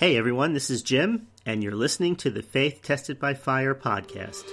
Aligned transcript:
Hey 0.00 0.16
everyone, 0.16 0.54
this 0.54 0.70
is 0.70 0.80
Jim, 0.80 1.26
and 1.44 1.62
you're 1.62 1.74
listening 1.74 2.16
to 2.16 2.30
the 2.30 2.40
Faith 2.40 2.80
Tested 2.82 3.20
by 3.20 3.34
Fire 3.34 3.74
podcast. 3.74 4.46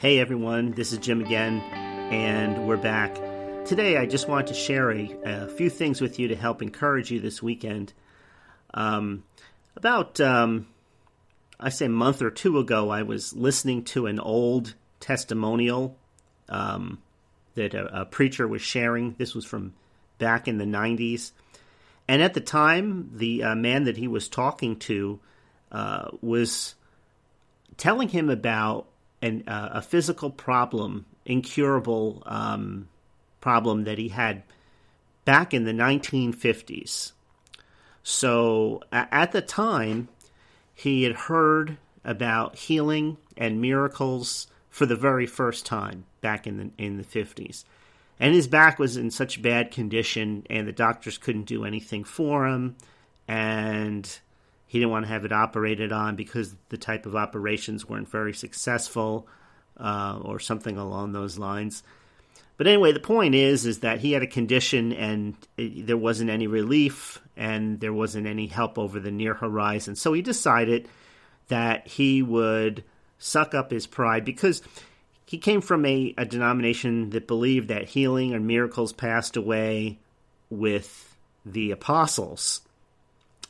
Hey 0.00 0.18
everyone, 0.18 0.72
this 0.72 0.92
is 0.92 0.98
Jim 0.98 1.22
again, 1.22 1.62
and 2.10 2.66
we're 2.66 2.76
back. 2.76 3.14
Today 3.64 3.96
I 3.96 4.06
just 4.06 4.28
want 4.28 4.48
to 4.48 4.54
share 4.54 4.90
a, 4.90 5.16
a 5.24 5.48
few 5.48 5.70
things 5.70 6.00
with 6.00 6.18
you 6.18 6.28
to 6.28 6.36
help 6.36 6.60
encourage 6.60 7.10
you 7.10 7.18
this 7.18 7.42
weekend. 7.42 7.92
Um, 8.74 9.24
about, 9.76 10.20
um, 10.20 10.66
I 11.58 11.70
say, 11.70 11.86
a 11.86 11.88
month 11.88 12.20
or 12.20 12.30
two 12.30 12.58
ago, 12.58 12.90
I 12.90 13.02
was 13.02 13.32
listening 13.34 13.84
to 13.84 14.06
an 14.06 14.20
old 14.20 14.74
testimonial 15.00 15.96
um, 16.48 16.98
that 17.54 17.74
a, 17.74 18.02
a 18.02 18.04
preacher 18.04 18.46
was 18.46 18.62
sharing. 18.62 19.14
This 19.14 19.34
was 19.34 19.44
from 19.44 19.72
back 20.18 20.46
in 20.46 20.58
the 20.58 20.64
90s. 20.64 21.32
And 22.06 22.22
at 22.22 22.34
the 22.34 22.40
time, 22.40 23.10
the 23.14 23.42
uh, 23.42 23.54
man 23.54 23.84
that 23.84 23.96
he 23.96 24.08
was 24.08 24.28
talking 24.28 24.76
to 24.80 25.20
uh, 25.72 26.08
was 26.20 26.74
telling 27.78 28.10
him 28.10 28.28
about 28.28 28.86
an, 29.22 29.44
uh, 29.48 29.70
a 29.72 29.82
physical 29.82 30.30
problem, 30.30 31.06
incurable 31.26 32.22
um, 32.26 32.88
problem 33.40 33.84
that 33.84 33.98
he 33.98 34.08
had 34.08 34.42
back 35.24 35.54
in 35.54 35.64
the 35.64 35.72
1950s. 35.72 37.12
So 38.02 38.82
at 38.92 39.32
the 39.32 39.40
time, 39.40 40.08
he 40.74 41.04
had 41.04 41.14
heard 41.14 41.78
about 42.04 42.56
healing 42.56 43.16
and 43.36 43.60
miracles 43.60 44.46
for 44.68 44.86
the 44.86 44.96
very 44.96 45.26
first 45.26 45.64
time 45.64 46.04
back 46.20 46.46
in 46.46 46.56
the 46.58 46.70
in 46.76 46.98
the 46.98 47.04
50s. 47.04 47.64
And 48.20 48.34
his 48.34 48.46
back 48.46 48.78
was 48.78 48.96
in 48.96 49.10
such 49.10 49.42
bad 49.42 49.70
condition 49.70 50.46
and 50.50 50.68
the 50.68 50.72
doctors 50.72 51.18
couldn't 51.18 51.44
do 51.44 51.64
anything 51.64 52.04
for 52.04 52.46
him 52.46 52.76
and 53.26 54.18
he 54.66 54.78
didn't 54.78 54.90
want 54.90 55.04
to 55.06 55.12
have 55.12 55.24
it 55.24 55.32
operated 55.32 55.92
on 55.92 56.16
because 56.16 56.54
the 56.68 56.76
type 56.76 57.06
of 57.06 57.16
operations 57.16 57.88
weren't 57.88 58.08
very 58.08 58.34
successful 58.34 59.26
uh, 59.78 60.20
or 60.22 60.38
something 60.38 60.76
along 60.76 61.12
those 61.12 61.38
lines. 61.38 61.82
But 62.56 62.66
anyway, 62.66 62.92
the 62.92 63.00
point 63.00 63.34
is 63.34 63.66
is 63.66 63.80
that 63.80 64.00
he 64.00 64.12
had 64.12 64.22
a 64.22 64.28
condition 64.28 64.92
and 64.92 65.34
it, 65.56 65.86
there 65.86 65.96
wasn't 65.96 66.30
any 66.30 66.46
relief 66.46 67.20
and 67.36 67.80
there 67.80 67.92
wasn't 67.92 68.26
any 68.26 68.46
help 68.46 68.78
over 68.78 69.00
the 69.00 69.10
near 69.10 69.34
horizon. 69.34 69.96
So 69.96 70.12
he 70.12 70.22
decided 70.22 70.88
that 71.48 71.88
he 71.88 72.22
would 72.22 72.84
suck 73.18 73.54
up 73.54 73.70
his 73.70 73.86
pride 73.86 74.24
because 74.24 74.62
he 75.26 75.38
came 75.38 75.60
from 75.60 75.84
a, 75.84 76.14
a 76.16 76.24
denomination 76.24 77.10
that 77.10 77.26
believed 77.26 77.68
that 77.68 77.88
healing 77.88 78.34
and 78.34 78.46
miracles 78.46 78.92
passed 78.92 79.36
away 79.36 79.98
with 80.50 81.16
the 81.44 81.70
apostles. 81.72 82.60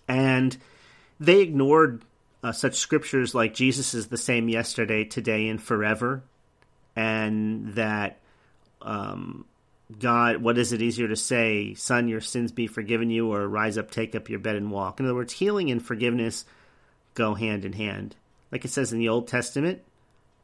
And 0.08 0.56
they 1.20 1.40
ignored 1.40 2.02
uh, 2.44 2.52
such 2.52 2.74
scriptures 2.74 3.34
like 3.34 3.54
Jesus 3.54 3.94
is 3.94 4.08
the 4.08 4.18
same 4.18 4.50
yesterday, 4.50 5.02
today, 5.04 5.48
and 5.48 5.60
forever, 5.60 6.22
and 6.94 7.74
that 7.74 8.20
um, 8.82 9.46
God, 9.98 10.36
what 10.36 10.58
is 10.58 10.74
it 10.74 10.82
easier 10.82 11.08
to 11.08 11.16
say, 11.16 11.72
Son, 11.72 12.06
your 12.06 12.20
sins 12.20 12.52
be 12.52 12.66
forgiven 12.66 13.08
you, 13.08 13.32
or 13.32 13.48
rise 13.48 13.78
up, 13.78 13.90
take 13.90 14.14
up 14.14 14.28
your 14.28 14.40
bed 14.40 14.56
and 14.56 14.70
walk? 14.70 15.00
In 15.00 15.06
other 15.06 15.14
words, 15.14 15.32
healing 15.32 15.70
and 15.70 15.82
forgiveness 15.82 16.44
go 17.14 17.34
hand 17.34 17.64
in 17.64 17.72
hand. 17.72 18.14
Like 18.52 18.66
it 18.66 18.70
says 18.70 18.92
in 18.92 18.98
the 18.98 19.08
Old 19.08 19.26
Testament, 19.26 19.80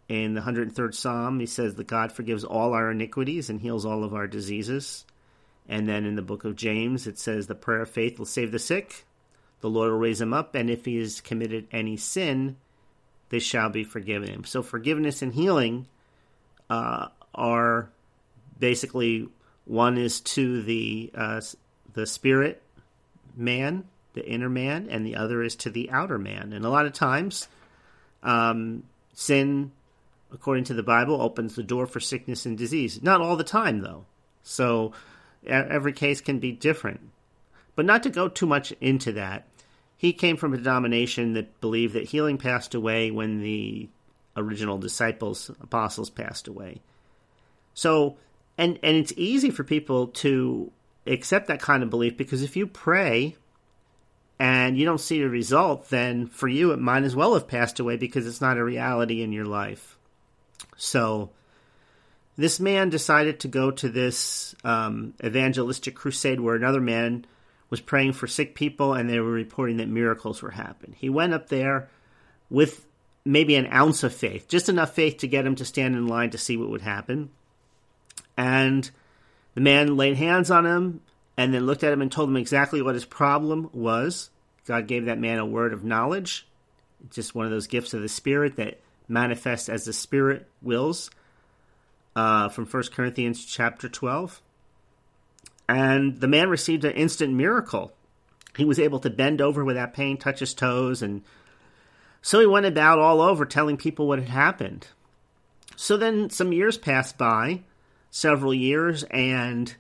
in 0.08 0.32
the 0.32 0.40
103rd 0.40 0.94
Psalm, 0.94 1.38
he 1.38 1.44
says 1.44 1.74
that 1.74 1.86
God 1.86 2.12
forgives 2.12 2.44
all 2.44 2.72
our 2.72 2.90
iniquities 2.90 3.50
and 3.50 3.60
heals 3.60 3.84
all 3.84 4.04
of 4.04 4.14
our 4.14 4.26
diseases. 4.26 5.04
And 5.68 5.86
then 5.86 6.06
in 6.06 6.16
the 6.16 6.22
book 6.22 6.46
of 6.46 6.56
James, 6.56 7.06
it 7.06 7.18
says 7.18 7.46
the 7.46 7.54
prayer 7.54 7.82
of 7.82 7.90
faith 7.90 8.18
will 8.18 8.26
save 8.26 8.52
the 8.52 8.58
sick, 8.58 9.04
the 9.60 9.70
Lord 9.70 9.90
will 9.90 9.98
raise 9.98 10.20
him 10.20 10.32
up, 10.32 10.54
and 10.54 10.70
if 10.70 10.84
he 10.84 10.96
has 10.98 11.20
committed 11.20 11.66
any 11.70 11.96
sin, 11.96 12.56
they 13.28 13.38
shall 13.38 13.68
be 13.68 13.84
forgiven 13.84 14.28
him. 14.28 14.44
So 14.44 14.62
forgiveness 14.62 15.22
and 15.22 15.32
healing 15.34 15.86
uh, 16.68 17.08
are 17.34 17.90
basically 18.58 19.28
one 19.64 19.98
is 19.98 20.20
to 20.20 20.62
the 20.62 21.10
uh, 21.14 21.40
the 21.92 22.06
spirit 22.06 22.62
man, 23.36 23.84
the 24.14 24.26
inner 24.26 24.48
man, 24.48 24.88
and 24.90 25.06
the 25.06 25.16
other 25.16 25.42
is 25.42 25.54
to 25.56 25.70
the 25.70 25.90
outer 25.90 26.18
man. 26.18 26.52
And 26.52 26.64
a 26.64 26.70
lot 26.70 26.86
of 26.86 26.92
times, 26.92 27.48
um, 28.22 28.84
sin, 29.14 29.72
according 30.32 30.64
to 30.64 30.74
the 30.74 30.82
Bible, 30.82 31.20
opens 31.20 31.54
the 31.54 31.62
door 31.62 31.86
for 31.86 32.00
sickness 32.00 32.46
and 32.46 32.56
disease. 32.56 33.02
Not 33.02 33.20
all 33.20 33.36
the 33.36 33.44
time, 33.44 33.80
though. 33.80 34.04
So 34.42 34.92
every 35.46 35.92
case 35.92 36.20
can 36.20 36.38
be 36.38 36.52
different. 36.52 37.00
But 37.76 37.86
not 37.86 38.02
to 38.02 38.10
go 38.10 38.28
too 38.28 38.46
much 38.46 38.72
into 38.80 39.12
that, 39.12 39.46
he 40.00 40.14
came 40.14 40.38
from 40.38 40.54
a 40.54 40.56
denomination 40.56 41.34
that 41.34 41.60
believed 41.60 41.92
that 41.92 42.08
healing 42.08 42.38
passed 42.38 42.74
away 42.74 43.10
when 43.10 43.42
the 43.42 43.86
original 44.34 44.78
disciples, 44.78 45.50
apostles, 45.60 46.08
passed 46.08 46.48
away. 46.48 46.80
So, 47.74 48.16
and 48.56 48.78
and 48.82 48.96
it's 48.96 49.12
easy 49.14 49.50
for 49.50 49.62
people 49.62 50.06
to 50.06 50.72
accept 51.06 51.48
that 51.48 51.60
kind 51.60 51.82
of 51.82 51.90
belief 51.90 52.16
because 52.16 52.42
if 52.42 52.56
you 52.56 52.66
pray 52.66 53.36
and 54.38 54.78
you 54.78 54.86
don't 54.86 55.02
see 55.02 55.20
a 55.20 55.28
result, 55.28 55.90
then 55.90 56.28
for 56.28 56.48
you 56.48 56.72
it 56.72 56.78
might 56.78 57.02
as 57.02 57.14
well 57.14 57.34
have 57.34 57.46
passed 57.46 57.78
away 57.78 57.98
because 57.98 58.26
it's 58.26 58.40
not 58.40 58.56
a 58.56 58.64
reality 58.64 59.20
in 59.20 59.32
your 59.32 59.44
life. 59.44 59.98
So, 60.78 61.28
this 62.38 62.58
man 62.58 62.88
decided 62.88 63.40
to 63.40 63.48
go 63.48 63.70
to 63.70 63.90
this 63.90 64.54
um, 64.64 65.12
evangelistic 65.22 65.94
crusade 65.94 66.40
where 66.40 66.54
another 66.54 66.80
man 66.80 67.26
was 67.70 67.80
praying 67.80 68.12
for 68.12 68.26
sick 68.26 68.54
people 68.54 68.94
and 68.94 69.08
they 69.08 69.20
were 69.20 69.30
reporting 69.30 69.78
that 69.78 69.88
miracles 69.88 70.42
were 70.42 70.50
happening. 70.50 70.96
He 70.98 71.08
went 71.08 71.32
up 71.32 71.48
there 71.48 71.88
with 72.50 72.84
maybe 73.24 73.54
an 73.54 73.72
ounce 73.72 74.02
of 74.02 74.12
faith, 74.12 74.48
just 74.48 74.68
enough 74.68 74.92
faith 74.92 75.18
to 75.18 75.28
get 75.28 75.46
him 75.46 75.54
to 75.54 75.64
stand 75.64 75.94
in 75.94 76.08
line 76.08 76.30
to 76.30 76.38
see 76.38 76.56
what 76.56 76.68
would 76.68 76.82
happen. 76.82 77.30
And 78.36 78.90
the 79.54 79.60
man 79.60 79.96
laid 79.96 80.16
hands 80.16 80.50
on 80.50 80.66
him 80.66 81.00
and 81.36 81.54
then 81.54 81.66
looked 81.66 81.84
at 81.84 81.92
him 81.92 82.02
and 82.02 82.10
told 82.10 82.28
him 82.28 82.36
exactly 82.36 82.82
what 82.82 82.94
his 82.94 83.04
problem 83.04 83.70
was. 83.72 84.30
God 84.66 84.88
gave 84.88 85.06
that 85.06 85.18
man 85.18 85.38
a 85.38 85.46
word 85.46 85.72
of 85.72 85.84
knowledge, 85.84 86.46
just 87.10 87.34
one 87.34 87.46
of 87.46 87.52
those 87.52 87.66
gifts 87.66 87.94
of 87.94 88.02
the 88.02 88.08
Spirit 88.08 88.56
that 88.56 88.80
manifests 89.08 89.68
as 89.68 89.84
the 89.84 89.92
Spirit 89.92 90.48
wills. 90.60 91.10
Uh, 92.16 92.48
from 92.48 92.66
1 92.66 92.82
Corinthians 92.92 93.44
chapter 93.44 93.88
12 93.88 94.42
and 95.70 96.20
the 96.20 96.28
man 96.28 96.48
received 96.48 96.84
an 96.84 96.92
instant 96.92 97.32
miracle. 97.32 97.92
He 98.56 98.64
was 98.64 98.80
able 98.80 98.98
to 99.00 99.10
bend 99.10 99.40
over 99.40 99.64
without 99.64 99.94
pain, 99.94 100.16
touch 100.16 100.40
his 100.40 100.52
toes, 100.52 101.00
and 101.00 101.22
so 102.22 102.40
he 102.40 102.46
went 102.46 102.66
about 102.66 102.98
all 102.98 103.20
over 103.20 103.46
telling 103.46 103.76
people 103.76 104.08
what 104.08 104.18
had 104.18 104.28
happened. 104.28 104.88
So 105.76 105.96
then 105.96 106.28
some 106.28 106.52
years 106.52 106.76
passed 106.76 107.16
by, 107.16 107.62
several 108.10 108.52
years, 108.52 109.04
and 109.04 109.72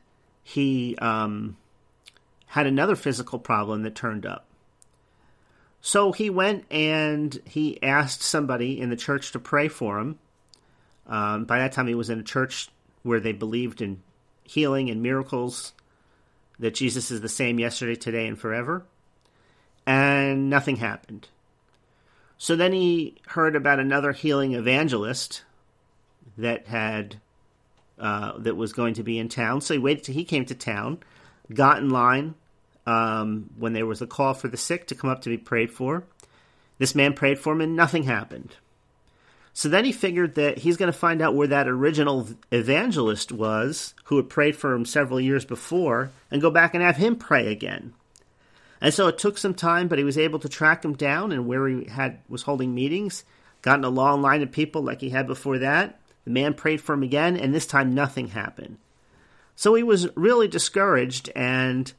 he 0.42 0.96
um, 0.98 1.56
had 2.46 2.66
another 2.66 2.96
physical 2.96 3.38
problem 3.38 3.82
that 3.82 3.94
turned 3.94 4.24
up. 4.24 4.46
So 5.82 6.12
he 6.12 6.30
went 6.30 6.66
and 6.70 7.38
he 7.44 7.82
asked 7.82 8.22
somebody 8.22 8.80
in 8.80 8.90
the 8.90 8.96
church 8.96 9.32
to 9.32 9.40
pray 9.40 9.68
for 9.68 9.98
him. 9.98 10.18
Um, 11.06 11.44
by 11.44 11.58
that 11.58 11.72
time, 11.72 11.88
he 11.88 11.94
was 11.94 12.10
in 12.10 12.20
a 12.20 12.24
church 12.24 12.68
where 13.02 13.20
they 13.20 13.32
believed 13.32 13.82
in 13.82 14.02
healing 14.44 14.88
and 14.88 15.02
miracles 15.02 15.72
that 16.60 16.74
Jesus 16.74 17.10
is 17.10 17.20
the 17.20 17.28
same 17.28 17.58
yesterday, 17.58 17.96
today, 17.96 18.26
and 18.26 18.38
forever. 18.38 18.84
And 19.86 20.48
nothing 20.48 20.76
happened. 20.76 21.28
So 22.38 22.54
then 22.54 22.72
he 22.72 23.16
heard 23.26 23.56
about 23.56 23.80
another 23.80 24.12
healing 24.12 24.54
evangelist 24.54 25.42
that 26.38 26.68
had 26.68 27.16
uh, 27.98 28.38
that 28.38 28.56
was 28.56 28.72
going 28.72 28.94
to 28.94 29.02
be 29.02 29.18
in 29.18 29.28
town. 29.28 29.60
So 29.60 29.74
he 29.74 29.78
waited 29.78 30.04
till 30.04 30.14
he 30.14 30.24
came 30.24 30.46
to 30.46 30.54
town, 30.54 31.00
got 31.52 31.78
in 31.78 31.90
line 31.90 32.34
um, 32.86 33.50
when 33.58 33.72
there 33.72 33.86
was 33.86 34.00
a 34.00 34.06
call 34.06 34.32
for 34.32 34.48
the 34.48 34.56
sick 34.56 34.86
to 34.86 34.94
come 34.94 35.10
up 35.10 35.22
to 35.22 35.28
be 35.28 35.36
prayed 35.36 35.70
for. 35.70 36.04
This 36.78 36.94
man 36.94 37.12
prayed 37.12 37.38
for 37.38 37.52
him, 37.52 37.60
and 37.60 37.76
nothing 37.76 38.04
happened. 38.04 38.56
So 39.60 39.68
then 39.68 39.84
he 39.84 39.92
figured 39.92 40.36
that 40.36 40.56
he's 40.56 40.78
going 40.78 40.90
to 40.90 40.98
find 40.98 41.20
out 41.20 41.34
where 41.34 41.48
that 41.48 41.68
original 41.68 42.26
evangelist 42.50 43.30
was, 43.30 43.92
who 44.04 44.16
had 44.16 44.30
prayed 44.30 44.56
for 44.56 44.72
him 44.72 44.86
several 44.86 45.20
years 45.20 45.44
before, 45.44 46.12
and 46.30 46.40
go 46.40 46.50
back 46.50 46.72
and 46.72 46.82
have 46.82 46.96
him 46.96 47.14
pray 47.14 47.52
again. 47.52 47.92
And 48.80 48.94
so 48.94 49.06
it 49.08 49.18
took 49.18 49.36
some 49.36 49.52
time, 49.52 49.86
but 49.86 49.98
he 49.98 50.04
was 50.04 50.16
able 50.16 50.38
to 50.38 50.48
track 50.48 50.82
him 50.82 50.94
down 50.94 51.30
and 51.30 51.46
where 51.46 51.68
he 51.68 51.84
had 51.84 52.20
was 52.26 52.44
holding 52.44 52.74
meetings, 52.74 53.22
got 53.60 53.78
in 53.78 53.84
a 53.84 53.90
long 53.90 54.22
line 54.22 54.40
of 54.40 54.50
people 54.50 54.80
like 54.80 55.02
he 55.02 55.10
had 55.10 55.26
before 55.26 55.58
that. 55.58 56.00
The 56.24 56.30
man 56.30 56.54
prayed 56.54 56.80
for 56.80 56.94
him 56.94 57.02
again, 57.02 57.36
and 57.36 57.54
this 57.54 57.66
time 57.66 57.94
nothing 57.94 58.28
happened. 58.28 58.78
So 59.56 59.74
he 59.74 59.82
was 59.82 60.08
really 60.16 60.48
discouraged, 60.48 61.28
and 61.36 61.92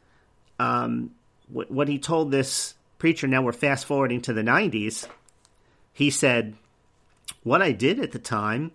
um, 0.57 1.11
what 1.47 1.87
he 1.87 1.99
told 1.99 2.31
this 2.31 2.73
preacher, 2.97 3.27
now 3.27 3.43
we're 3.43 3.51
fast 3.51 3.85
forwarding 3.85 4.21
to 4.21 4.33
the 4.33 4.41
90s, 4.41 5.07
he 5.93 6.09
said, 6.09 6.55
What 7.43 7.61
I 7.61 7.71
did 7.71 7.99
at 7.99 8.11
the 8.11 8.19
time 8.19 8.71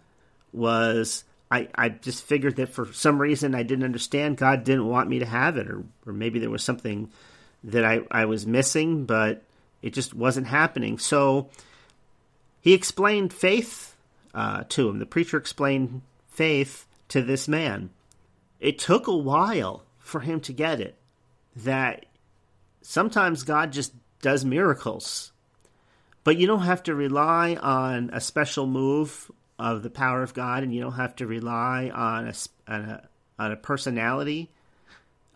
was 0.53 1.25
I, 1.51 1.69
I 1.75 1.89
just 1.91 2.25
figured 2.25 2.57
that 2.57 2.71
for 2.71 2.93
some 2.93 3.21
reason 3.21 3.55
I 3.55 3.63
didn't 3.63 3.85
understand, 3.85 4.37
God 4.37 4.65
didn't 4.65 4.89
want 4.89 5.09
me 5.09 5.21
to 5.21 5.27
have 5.27 5.57
it, 5.57 5.69
or, 5.69 5.85
or 6.07 6.13
maybe 6.13 6.39
there 6.39 6.51
was 6.51 6.65
something 6.65 7.11
that 7.65 7.85
I, 7.85 8.01
I 8.11 8.25
was 8.25 8.47
missing, 8.47 9.05
but 9.05 9.43
it 9.83 9.93
just 9.93 10.15
wasn't 10.15 10.49
happening. 10.49 10.99
So 10.99 11.51
he 12.61 12.73
explained 12.73 13.33
faith 13.33 13.97
uh, 14.35 14.65
to 14.71 14.89
him. 14.89 14.99
The 14.99 15.07
preacher 15.07 15.37
explained 15.37 16.03
faith 16.29 16.87
to 17.09 17.23
this 17.23 17.47
man. 17.47 17.91
It 18.59 18.79
took 18.79 19.07
a 19.07 19.17
while 19.17 19.85
for 19.99 20.21
him 20.21 20.41
to 20.41 20.53
get 20.53 20.81
it 20.81 20.97
that 21.55 22.07
sometimes 22.83 23.43
God 23.43 23.73
just 23.73 23.93
does 24.21 24.45
miracles. 24.45 25.33
But 26.27 26.39
you 26.39 26.49
don't 26.49 26.63
have 26.63 26.83
to 26.83 26.95
rely 26.97 27.55
on 27.55 28.11
a 28.13 28.21
special 28.21 28.67
move 28.67 29.31
of 29.61 29.85
the 29.85 29.91
power 29.91 30.25
of 30.25 30.35
God, 30.35 30.65
and 30.65 30.75
you 30.75 30.81
don't 30.81 30.95
have 30.95 31.15
to 31.17 31.27
rely 31.29 31.89
on 31.95 32.27
a, 32.27 32.35
on 32.67 32.81
a, 32.81 33.09
on 33.39 33.53
a 33.53 33.57
personality 33.57 34.51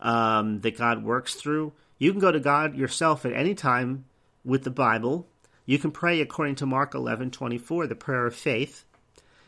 um, 0.01 0.63
that 0.63 0.77
God 0.77 1.05
works 1.05 1.37
through. 1.37 1.75
You 1.99 2.11
can 2.11 2.21
go 2.21 2.33
to 2.33 2.41
God 2.41 2.75
yourself 2.75 3.25
at 3.25 3.33
any 3.33 3.55
time 3.55 4.07
with 4.45 4.65
the 4.65 4.71
Bible. 4.73 5.29
You 5.65 5.79
can 5.79 5.93
pray 5.93 6.21
according 6.21 6.57
to 6.57 6.67
Mark 6.67 6.97
11 6.97 7.31
24, 7.31 7.87
the 7.87 7.95
prayer 7.95 8.27
of 8.27 8.35
faith. 8.35 8.85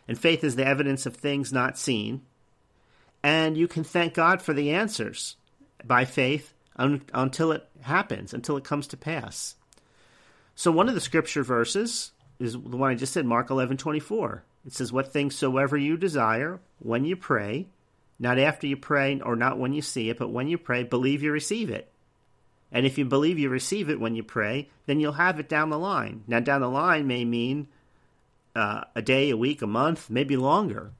And 0.06 0.16
faith 0.16 0.44
is 0.44 0.54
the 0.54 0.64
evidence 0.64 1.06
of 1.06 1.16
things 1.16 1.52
not 1.52 1.76
seen. 1.76 2.22
And 3.20 3.56
you 3.56 3.66
can 3.66 3.82
thank 3.82 4.14
God 4.14 4.42
for 4.42 4.52
the 4.52 4.70
answers 4.70 5.34
by 5.84 6.04
faith 6.04 6.54
un- 6.76 7.02
until 7.12 7.50
it 7.50 7.66
happens, 7.80 8.32
until 8.32 8.56
it 8.56 8.62
comes 8.62 8.86
to 8.86 8.96
pass. 8.96 9.56
So 10.54 10.70
one 10.70 10.88
of 10.88 10.94
the 10.94 11.00
scripture 11.00 11.42
verses 11.42 12.12
is 12.38 12.52
the 12.52 12.76
one 12.76 12.90
I 12.90 12.94
just 12.94 13.12
said, 13.12 13.26
Mark 13.26 13.50
11 13.50 13.76
24. 13.76 14.44
It 14.66 14.72
says, 14.72 14.92
What 14.92 15.12
things 15.12 15.34
soever 15.34 15.76
you 15.76 15.96
desire 15.96 16.60
when 16.78 17.04
you 17.04 17.16
pray, 17.16 17.68
not 18.18 18.38
after 18.38 18.66
you 18.66 18.76
pray 18.76 19.20
or 19.20 19.36
not 19.36 19.58
when 19.58 19.72
you 19.72 19.82
see 19.82 20.08
it, 20.10 20.18
but 20.18 20.30
when 20.30 20.48
you 20.48 20.58
pray, 20.58 20.82
believe 20.82 21.22
you 21.22 21.32
receive 21.32 21.70
it. 21.70 21.90
And 22.70 22.86
if 22.86 22.96
you 22.96 23.04
believe 23.04 23.38
you 23.38 23.50
receive 23.50 23.90
it 23.90 24.00
when 24.00 24.14
you 24.14 24.22
pray, 24.22 24.70
then 24.86 24.98
you'll 24.98 25.12
have 25.12 25.38
it 25.38 25.48
down 25.48 25.70
the 25.70 25.78
line. 25.78 26.24
Now, 26.26 26.40
down 26.40 26.62
the 26.62 26.70
line 26.70 27.06
may 27.06 27.24
mean 27.24 27.68
uh, 28.56 28.84
a 28.94 29.02
day, 29.02 29.30
a 29.30 29.36
week, 29.36 29.60
a 29.60 29.66
month, 29.66 30.08
maybe 30.08 30.36
longer. 30.36 30.92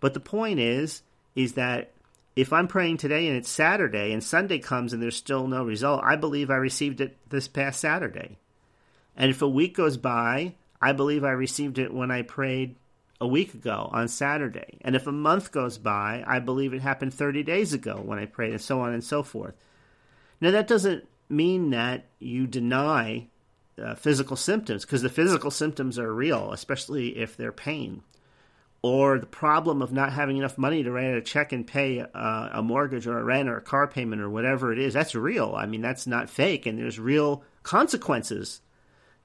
But 0.00 0.14
the 0.14 0.20
point 0.20 0.58
is, 0.58 1.02
is 1.36 1.52
that 1.52 1.92
if 2.34 2.52
I'm 2.52 2.68
praying 2.68 2.98
today 2.98 3.28
and 3.28 3.36
it's 3.36 3.48
Saturday 3.48 4.12
and 4.12 4.22
Sunday 4.22 4.58
comes 4.58 4.92
and 4.92 5.02
there's 5.02 5.16
still 5.16 5.46
no 5.46 5.64
result, 5.64 6.02
I 6.04 6.16
believe 6.16 6.50
I 6.50 6.56
received 6.56 7.00
it 7.00 7.16
this 7.28 7.48
past 7.48 7.80
Saturday. 7.80 8.38
And 9.16 9.30
if 9.30 9.42
a 9.42 9.48
week 9.48 9.74
goes 9.74 9.96
by, 9.96 10.54
I 10.80 10.92
believe 10.92 11.24
I 11.24 11.30
received 11.30 11.78
it 11.78 11.92
when 11.92 12.10
I 12.10 12.22
prayed 12.22 12.76
a 13.20 13.26
week 13.26 13.54
ago 13.54 13.88
on 13.92 14.08
Saturday. 14.08 14.78
And 14.82 14.94
if 14.94 15.06
a 15.06 15.12
month 15.12 15.52
goes 15.52 15.78
by, 15.78 16.22
I 16.26 16.38
believe 16.38 16.74
it 16.74 16.82
happened 16.82 17.14
30 17.14 17.42
days 17.42 17.72
ago 17.72 18.00
when 18.04 18.18
I 18.18 18.26
prayed, 18.26 18.52
and 18.52 18.60
so 18.60 18.80
on 18.80 18.92
and 18.92 19.02
so 19.02 19.22
forth. 19.22 19.54
Now, 20.40 20.50
that 20.50 20.68
doesn't 20.68 21.08
mean 21.28 21.70
that 21.70 22.04
you 22.18 22.46
deny 22.46 23.28
uh, 23.82 23.94
physical 23.94 24.36
symptoms, 24.36 24.84
because 24.84 25.02
the 25.02 25.08
physical 25.08 25.50
symptoms 25.50 25.98
are 25.98 26.12
real, 26.12 26.52
especially 26.52 27.16
if 27.18 27.36
they're 27.36 27.52
pain. 27.52 28.02
Or 28.82 29.18
the 29.18 29.26
problem 29.26 29.82
of 29.82 29.92
not 29.92 30.12
having 30.12 30.36
enough 30.36 30.58
money 30.58 30.82
to 30.82 30.92
write 30.92 31.06
a 31.06 31.22
check 31.22 31.52
and 31.52 31.66
pay 31.66 32.00
uh, 32.00 32.48
a 32.52 32.62
mortgage 32.62 33.06
or 33.06 33.18
a 33.18 33.24
rent 33.24 33.48
or 33.48 33.56
a 33.56 33.62
car 33.62 33.86
payment 33.86 34.20
or 34.20 34.28
whatever 34.28 34.72
it 34.72 34.78
is, 34.78 34.92
that's 34.92 35.14
real. 35.14 35.54
I 35.56 35.66
mean, 35.66 35.80
that's 35.80 36.06
not 36.06 36.28
fake, 36.28 36.66
and 36.66 36.78
there's 36.78 37.00
real 37.00 37.42
consequences 37.62 38.60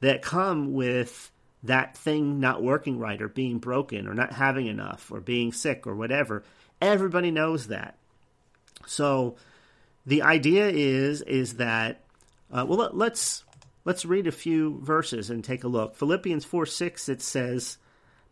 that 0.02 0.22
come 0.22 0.74
with 0.74 1.32
that 1.64 1.96
thing 1.96 2.40
not 2.40 2.62
working 2.62 3.00
right 3.00 3.22
or 3.22 3.28
being 3.28 3.60
broken 3.60 4.08
or 4.08 4.14
not 4.14 4.34
having 4.34 4.68
enough 4.68 5.12
or 5.12 5.22
being 5.22 5.54
sick 5.54 5.86
or 5.88 5.96
whatever. 5.96 6.44
Everybody 6.82 7.32
knows 7.32 7.68
that. 7.68 7.96
So 8.88 9.36
the 10.06 10.24
idea 10.24 10.70
is 10.70 11.22
is 11.22 11.56
that 11.56 12.02
uh, 12.52 12.66
well 12.68 12.90
let's 12.94 13.44
let's 13.86 14.06
read 14.06 14.28
a 14.28 14.32
few 14.32 14.80
verses 14.82 15.30
and 15.30 15.44
take 15.44 15.64
a 15.64 15.68
look. 15.70 15.96
Philippians 15.96 16.46
four 16.46 16.66
six 16.66 17.08
it 17.08 17.22
says, 17.22 17.78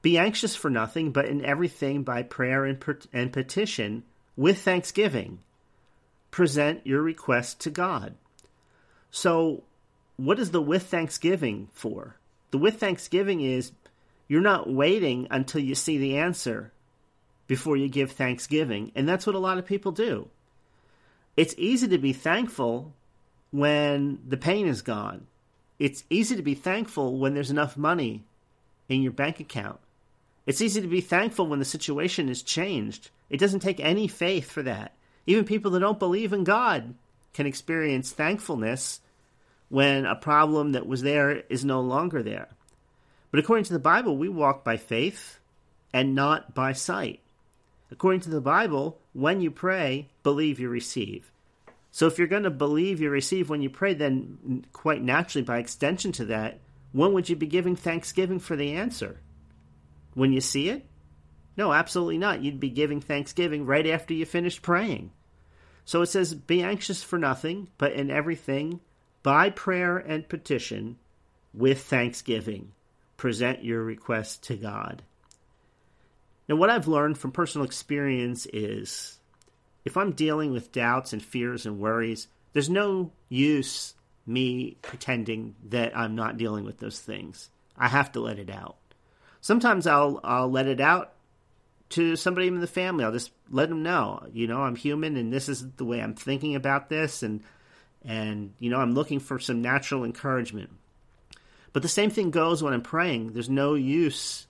"Be 0.01 0.17
anxious 0.17 0.55
for 0.55 0.71
nothing, 0.71 1.11
but 1.11 1.25
in 1.25 1.45
everything 1.45 2.03
by 2.03 2.23
prayer 2.23 2.65
and, 2.65 2.83
and 3.13 3.31
petition 3.31 4.03
with 4.35 4.61
thanksgiving, 4.61 5.39
present 6.31 6.85
your 6.87 7.03
request 7.03 7.61
to 7.61 7.69
God." 7.69 8.15
So, 9.11 9.63
what 10.19 10.39
is 10.39 10.51
the 10.51 10.61
with 10.61 10.83
thanksgiving 10.83 11.69
for? 11.73 12.15
The 12.51 12.57
with 12.57 12.79
thanksgiving 12.79 13.41
is 13.41 13.71
you're 14.27 14.41
not 14.41 14.71
waiting 14.71 15.27
until 15.31 15.61
you 15.61 15.75
see 15.75 15.97
the 15.97 16.17
answer 16.17 16.71
before 17.47 17.77
you 17.77 17.89
give 17.89 18.11
thanksgiving, 18.11 18.91
and 18.95 19.07
that's 19.07 19.25
what 19.25 19.35
a 19.35 19.39
lot 19.39 19.57
of 19.57 19.65
people 19.65 19.91
do 19.91 20.29
it's 21.39 21.55
easy 21.57 21.87
to 21.87 21.97
be 21.97 22.11
thankful 22.11 22.93
when 23.51 24.19
the 24.27 24.35
pain 24.35 24.67
is 24.67 24.81
gone. 24.81 25.25
It's 25.79 26.03
easy 26.09 26.35
to 26.35 26.41
be 26.41 26.53
thankful 26.53 27.17
when 27.17 27.33
there's 27.33 27.49
enough 27.49 27.77
money 27.77 28.25
in 28.89 29.01
your 29.01 29.13
bank 29.13 29.39
account. 29.39 29.79
It's 30.45 30.59
easy 30.59 30.81
to 30.81 30.87
be 30.87 30.99
thankful 30.99 31.47
when 31.47 31.59
the 31.59 31.63
situation 31.65 32.27
is 32.27 32.43
changed. 32.43 33.09
It 33.29 33.39
doesn't 33.39 33.61
take 33.61 33.79
any 33.79 34.05
faith 34.05 34.51
for 34.51 34.63
that. 34.63 34.91
Even 35.25 35.45
people 35.45 35.71
that 35.71 35.79
don't 35.79 35.97
believe 35.97 36.33
in 36.33 36.43
God 36.43 36.93
can 37.33 37.45
experience 37.45 38.11
thankfulness 38.11 38.99
when 39.69 40.05
a 40.05 40.15
problem 40.15 40.73
that 40.73 40.87
was 40.87 41.01
there 41.01 41.43
is 41.49 41.63
no 41.63 41.79
longer 41.79 42.21
there. 42.21 42.49
But 43.31 43.39
according 43.39 43.65
to 43.65 43.73
the 43.73 43.79
Bible, 43.79 44.17
we 44.17 44.27
walk 44.27 44.63
by 44.63 44.77
faith 44.77 45.39
and 45.93 46.15
not 46.15 46.53
by 46.53 46.73
sight. 46.73 47.21
According 47.91 48.21
to 48.21 48.29
the 48.29 48.41
Bible, 48.41 48.99
when 49.13 49.41
you 49.41 49.51
pray, 49.51 50.09
believe 50.23 50.59
you 50.59 50.69
receive. 50.69 51.31
So 51.91 52.07
if 52.07 52.17
you're 52.17 52.27
going 52.27 52.43
to 52.43 52.51
believe 52.51 53.01
you 53.01 53.09
receive 53.09 53.49
when 53.49 53.61
you 53.61 53.69
pray, 53.69 53.93
then 53.93 54.65
quite 54.73 55.01
naturally, 55.01 55.43
by 55.43 55.57
extension 55.57 56.11
to 56.13 56.25
that, 56.25 56.59
when 56.91 57.13
would 57.13 57.29
you 57.29 57.35
be 57.35 57.47
giving 57.47 57.75
thanksgiving 57.75 58.39
for 58.39 58.55
the 58.55 58.73
answer? 58.73 59.19
When 60.13 60.33
you 60.33 60.41
see 60.41 60.69
it? 60.69 60.85
No, 61.57 61.73
absolutely 61.73 62.17
not. 62.17 62.41
You'd 62.41 62.59
be 62.59 62.69
giving 62.69 63.01
thanksgiving 63.01 63.65
right 63.65 63.85
after 63.87 64.13
you 64.13 64.25
finished 64.25 64.61
praying. 64.61 65.11
So 65.83 66.01
it 66.01 66.07
says, 66.07 66.33
Be 66.33 66.61
anxious 66.61 67.03
for 67.03 67.17
nothing, 67.17 67.69
but 67.77 67.93
in 67.93 68.11
everything, 68.11 68.79
by 69.23 69.49
prayer 69.49 69.97
and 69.97 70.27
petition, 70.27 70.97
with 71.53 71.83
thanksgiving, 71.83 72.71
present 73.17 73.63
your 73.63 73.83
requests 73.83 74.37
to 74.37 74.55
God. 74.55 75.01
Now, 76.47 76.55
what 76.55 76.69
I've 76.69 76.87
learned 76.87 77.17
from 77.17 77.31
personal 77.31 77.65
experience 77.65 78.47
is 78.51 79.19
if 79.85 79.97
I'm 79.97 80.11
dealing 80.11 80.51
with 80.51 80.71
doubts 80.71 81.13
and 81.13 81.21
fears 81.21 81.65
and 81.65 81.79
worries, 81.79 82.27
there's 82.53 82.69
no 82.69 83.11
use 83.27 83.93
me 84.25 84.77
pretending 84.81 85.55
that 85.69 85.97
I'm 85.97 86.15
not 86.15 86.37
dealing 86.37 86.65
with 86.65 86.79
those 86.79 86.99
things. 86.99 87.49
I 87.77 87.87
have 87.87 88.11
to 88.13 88.19
let 88.19 88.39
it 88.39 88.49
out. 88.49 88.77
Sometimes 89.41 89.87
I'll 89.87 90.19
I'll 90.23 90.49
let 90.49 90.67
it 90.67 90.81
out 90.81 91.13
to 91.89 92.15
somebody 92.15 92.47
in 92.47 92.59
the 92.59 92.67
family. 92.67 93.03
I'll 93.03 93.11
just 93.11 93.31
let 93.49 93.69
them 93.69 93.81
know, 93.81 94.27
you 94.31 94.47
know, 94.47 94.61
I'm 94.61 94.75
human 94.75 95.17
and 95.17 95.33
this 95.33 95.49
is 95.49 95.65
the 95.71 95.85
way 95.85 96.01
I'm 96.01 96.13
thinking 96.13 96.55
about 96.55 96.89
this 96.89 97.23
and 97.23 97.41
and 98.05 98.53
you 98.59 98.69
know, 98.69 98.79
I'm 98.79 98.93
looking 98.93 99.19
for 99.19 99.39
some 99.39 99.61
natural 99.61 100.03
encouragement. 100.03 100.69
But 101.73 101.83
the 101.83 101.89
same 101.89 102.09
thing 102.09 102.31
goes 102.31 102.63
when 102.63 102.73
I'm 102.73 102.81
praying. 102.81 103.33
There's 103.33 103.49
no 103.49 103.75
use 103.75 104.47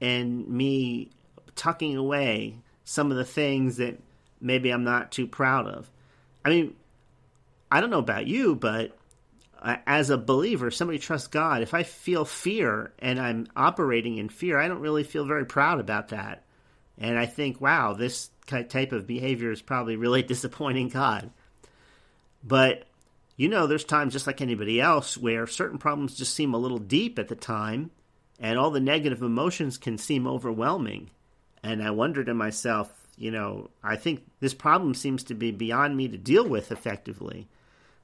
in 0.00 0.44
me 0.54 1.10
tucking 1.56 1.96
away 1.96 2.56
some 2.84 3.10
of 3.10 3.16
the 3.16 3.24
things 3.24 3.78
that 3.78 3.98
maybe 4.40 4.70
I'm 4.70 4.84
not 4.84 5.12
too 5.12 5.26
proud 5.26 5.66
of. 5.66 5.90
I 6.44 6.50
mean, 6.50 6.74
I 7.70 7.80
don't 7.80 7.90
know 7.90 7.98
about 7.98 8.26
you, 8.26 8.54
but 8.54 8.96
uh, 9.60 9.76
as 9.86 10.10
a 10.10 10.18
believer, 10.18 10.70
somebody 10.70 10.98
trusts 10.98 11.28
God. 11.28 11.62
If 11.62 11.74
I 11.74 11.82
feel 11.82 12.24
fear 12.24 12.92
and 12.98 13.18
I'm 13.18 13.46
operating 13.56 14.18
in 14.18 14.28
fear, 14.28 14.58
I 14.58 14.68
don't 14.68 14.80
really 14.80 15.04
feel 15.04 15.26
very 15.26 15.44
proud 15.44 15.80
about 15.80 16.08
that. 16.08 16.44
And 16.96 17.18
I 17.18 17.26
think, 17.26 17.60
wow, 17.60 17.94
this 17.94 18.30
type 18.46 18.92
of 18.92 19.06
behavior 19.06 19.50
is 19.50 19.62
probably 19.62 19.96
really 19.96 20.22
disappointing 20.24 20.88
God. 20.88 21.30
But 22.42 22.84
you 23.38 23.48
know, 23.48 23.66
there's 23.66 23.84
times 23.84 24.12
just 24.12 24.26
like 24.26 24.42
anybody 24.42 24.78
else 24.82 25.16
where 25.16 25.46
certain 25.46 25.78
problems 25.78 26.14
just 26.14 26.34
seem 26.34 26.52
a 26.52 26.58
little 26.58 26.78
deep 26.78 27.18
at 27.18 27.28
the 27.28 27.36
time, 27.36 27.90
and 28.38 28.58
all 28.58 28.70
the 28.70 28.80
negative 28.80 29.22
emotions 29.22 29.78
can 29.78 29.96
seem 29.96 30.26
overwhelming. 30.26 31.08
And 31.62 31.82
I 31.82 31.90
wonder 31.92 32.22
to 32.22 32.34
myself, 32.34 32.92
you 33.16 33.30
know, 33.30 33.70
I 33.82 33.96
think 33.96 34.24
this 34.40 34.54
problem 34.54 34.92
seems 34.94 35.24
to 35.24 35.34
be 35.34 35.50
beyond 35.50 35.96
me 35.96 36.08
to 36.08 36.18
deal 36.18 36.46
with 36.46 36.70
effectively. 36.70 37.48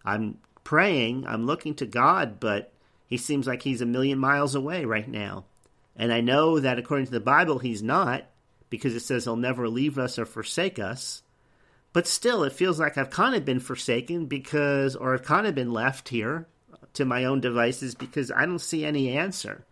I'm 0.04 0.38
praying, 0.64 1.26
I'm 1.26 1.46
looking 1.46 1.74
to 1.74 1.86
God, 1.86 2.40
but 2.40 2.72
he 3.06 3.16
seems 3.16 3.46
like 3.46 3.62
he's 3.62 3.80
a 3.82 3.86
million 3.86 4.18
miles 4.18 4.54
away 4.54 4.86
right 4.86 5.08
now. 5.08 5.44
And 5.94 6.12
I 6.12 6.20
know 6.20 6.58
that 6.58 6.78
according 6.78 7.06
to 7.06 7.12
the 7.12 7.20
Bible, 7.20 7.58
he's 7.58 7.82
not. 7.82 8.24
because 8.74 8.96
it 8.96 9.00
says 9.00 9.24
he'll 9.24 9.36
never 9.36 9.68
leave 9.68 9.98
us 9.98 10.18
or 10.18 10.26
forsake 10.26 10.80
us. 10.80 11.22
But 11.94 12.08
still, 12.08 12.42
it 12.42 12.52
feels 12.52 12.80
like 12.80 12.98
I've 12.98 13.08
kind 13.08 13.36
of 13.36 13.44
been 13.44 13.60
forsaken 13.60 14.26
because, 14.26 14.96
or 14.96 15.14
I've 15.14 15.22
kind 15.22 15.46
of 15.46 15.54
been 15.54 15.72
left 15.72 16.08
here 16.08 16.48
to 16.94 17.04
my 17.04 17.24
own 17.24 17.40
devices 17.40 17.94
because 17.94 18.32
I 18.32 18.44
don't 18.44 18.58
see 18.58 18.84
any 18.84 19.16
answer. 19.16 19.64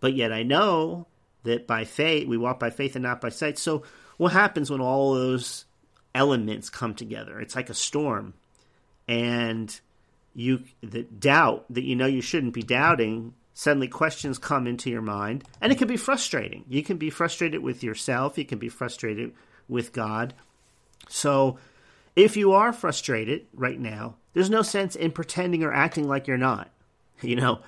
But 0.00 0.14
yet 0.14 0.32
I 0.32 0.42
know 0.42 1.06
that 1.42 1.66
by 1.66 1.84
faith, 1.84 2.26
we 2.26 2.38
walk 2.38 2.58
by 2.58 2.70
faith 2.70 2.96
and 2.96 3.02
not 3.02 3.20
by 3.20 3.28
sight. 3.28 3.58
So, 3.58 3.82
what 4.16 4.32
happens 4.32 4.70
when 4.70 4.80
all 4.80 5.12
those 5.12 5.66
elements 6.14 6.70
come 6.70 6.94
together? 6.94 7.38
It's 7.38 7.54
like 7.54 7.68
a 7.68 7.74
storm. 7.74 8.32
And 9.06 9.78
you, 10.34 10.64
the 10.80 11.02
doubt 11.02 11.66
that 11.68 11.84
you 11.84 11.96
know 11.96 12.06
you 12.06 12.22
shouldn't 12.22 12.54
be 12.54 12.62
doubting, 12.62 13.34
suddenly 13.52 13.88
questions 13.88 14.38
come 14.38 14.66
into 14.66 14.88
your 14.88 15.02
mind. 15.02 15.44
And 15.60 15.70
it 15.70 15.76
can 15.76 15.86
be 15.86 15.98
frustrating. 15.98 16.64
You 16.66 16.82
can 16.82 16.96
be 16.96 17.10
frustrated 17.10 17.62
with 17.62 17.82
yourself, 17.82 18.38
you 18.38 18.46
can 18.46 18.58
be 18.58 18.70
frustrated 18.70 19.34
with 19.68 19.92
God. 19.92 20.32
So, 21.08 21.58
if 22.14 22.36
you 22.36 22.52
are 22.52 22.72
frustrated 22.72 23.46
right 23.54 23.78
now, 23.78 24.16
there's 24.32 24.50
no 24.50 24.62
sense 24.62 24.96
in 24.96 25.12
pretending 25.12 25.62
or 25.62 25.72
acting 25.72 26.08
like 26.08 26.26
you're 26.26 26.38
not. 26.38 26.70
You 27.22 27.36
know, 27.36 27.60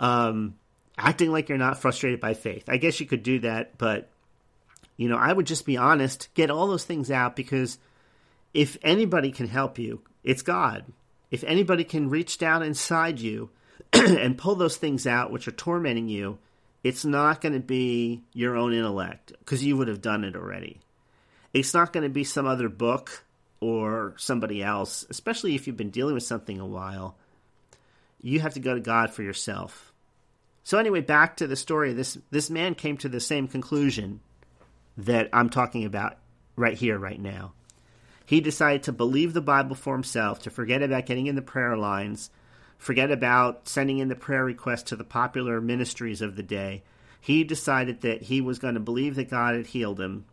um, 0.00 0.56
acting 0.98 1.30
like 1.30 1.48
you're 1.48 1.56
not 1.56 1.80
frustrated 1.80 2.20
by 2.20 2.34
faith. 2.34 2.64
I 2.68 2.78
guess 2.78 2.98
you 2.98 3.06
could 3.06 3.22
do 3.22 3.38
that, 3.38 3.78
but 3.78 4.10
you 4.96 5.08
know, 5.08 5.16
I 5.16 5.32
would 5.32 5.46
just 5.46 5.64
be 5.64 5.76
honest, 5.76 6.28
get 6.34 6.50
all 6.50 6.66
those 6.66 6.84
things 6.84 7.08
out 7.08 7.36
because 7.36 7.78
if 8.52 8.76
anybody 8.82 9.30
can 9.30 9.46
help 9.46 9.78
you, 9.78 10.02
it's 10.24 10.42
God. 10.42 10.84
If 11.30 11.44
anybody 11.44 11.84
can 11.84 12.10
reach 12.10 12.38
down 12.38 12.62
inside 12.62 13.18
you 13.18 13.50
and 13.92 14.36
pull 14.36 14.54
those 14.54 14.76
things 14.76 15.06
out 15.06 15.30
which 15.30 15.48
are 15.48 15.52
tormenting 15.52 16.08
you, 16.08 16.38
it's 16.84 17.04
not 17.04 17.40
going 17.40 17.54
to 17.54 17.60
be 17.60 18.22
your 18.32 18.56
own 18.56 18.72
intellect 18.72 19.32
because 19.38 19.64
you 19.64 19.76
would 19.76 19.88
have 19.88 20.02
done 20.02 20.24
it 20.24 20.36
already. 20.36 20.80
It's 21.52 21.74
not 21.74 21.92
going 21.92 22.04
to 22.04 22.10
be 22.10 22.24
some 22.24 22.46
other 22.46 22.68
book 22.68 23.24
or 23.60 24.14
somebody 24.16 24.62
else, 24.62 25.06
especially 25.10 25.54
if 25.54 25.66
you've 25.66 25.76
been 25.76 25.90
dealing 25.90 26.14
with 26.14 26.22
something 26.24 26.58
a 26.58 26.66
while. 26.66 27.16
You 28.20 28.40
have 28.40 28.54
to 28.54 28.60
go 28.60 28.74
to 28.74 28.80
God 28.80 29.12
for 29.12 29.22
yourself. 29.22 29.92
So 30.64 30.78
anyway, 30.78 31.00
back 31.00 31.36
to 31.36 31.46
the 31.46 31.56
story. 31.56 31.92
This 31.92 32.18
this 32.30 32.50
man 32.50 32.74
came 32.74 32.96
to 32.98 33.08
the 33.08 33.20
same 33.20 33.48
conclusion 33.48 34.20
that 34.96 35.28
I'm 35.32 35.50
talking 35.50 35.84
about 35.84 36.18
right 36.56 36.76
here, 36.76 36.98
right 36.98 37.20
now. 37.20 37.52
He 38.24 38.40
decided 38.40 38.84
to 38.84 38.92
believe 38.92 39.32
the 39.32 39.40
Bible 39.40 39.74
for 39.74 39.94
himself, 39.94 40.40
to 40.42 40.50
forget 40.50 40.82
about 40.82 41.06
getting 41.06 41.26
in 41.26 41.34
the 41.34 41.42
prayer 41.42 41.76
lines, 41.76 42.30
forget 42.78 43.10
about 43.10 43.68
sending 43.68 43.98
in 43.98 44.08
the 44.08 44.14
prayer 44.14 44.44
requests 44.44 44.84
to 44.84 44.96
the 44.96 45.04
popular 45.04 45.60
ministries 45.60 46.22
of 46.22 46.36
the 46.36 46.42
day. 46.42 46.82
He 47.20 47.44
decided 47.44 48.00
that 48.02 48.22
he 48.22 48.40
was 48.40 48.58
going 48.58 48.74
to 48.74 48.80
believe 48.80 49.16
that 49.16 49.30
God 49.30 49.54
had 49.54 49.66
healed 49.66 50.00
him 50.00 50.24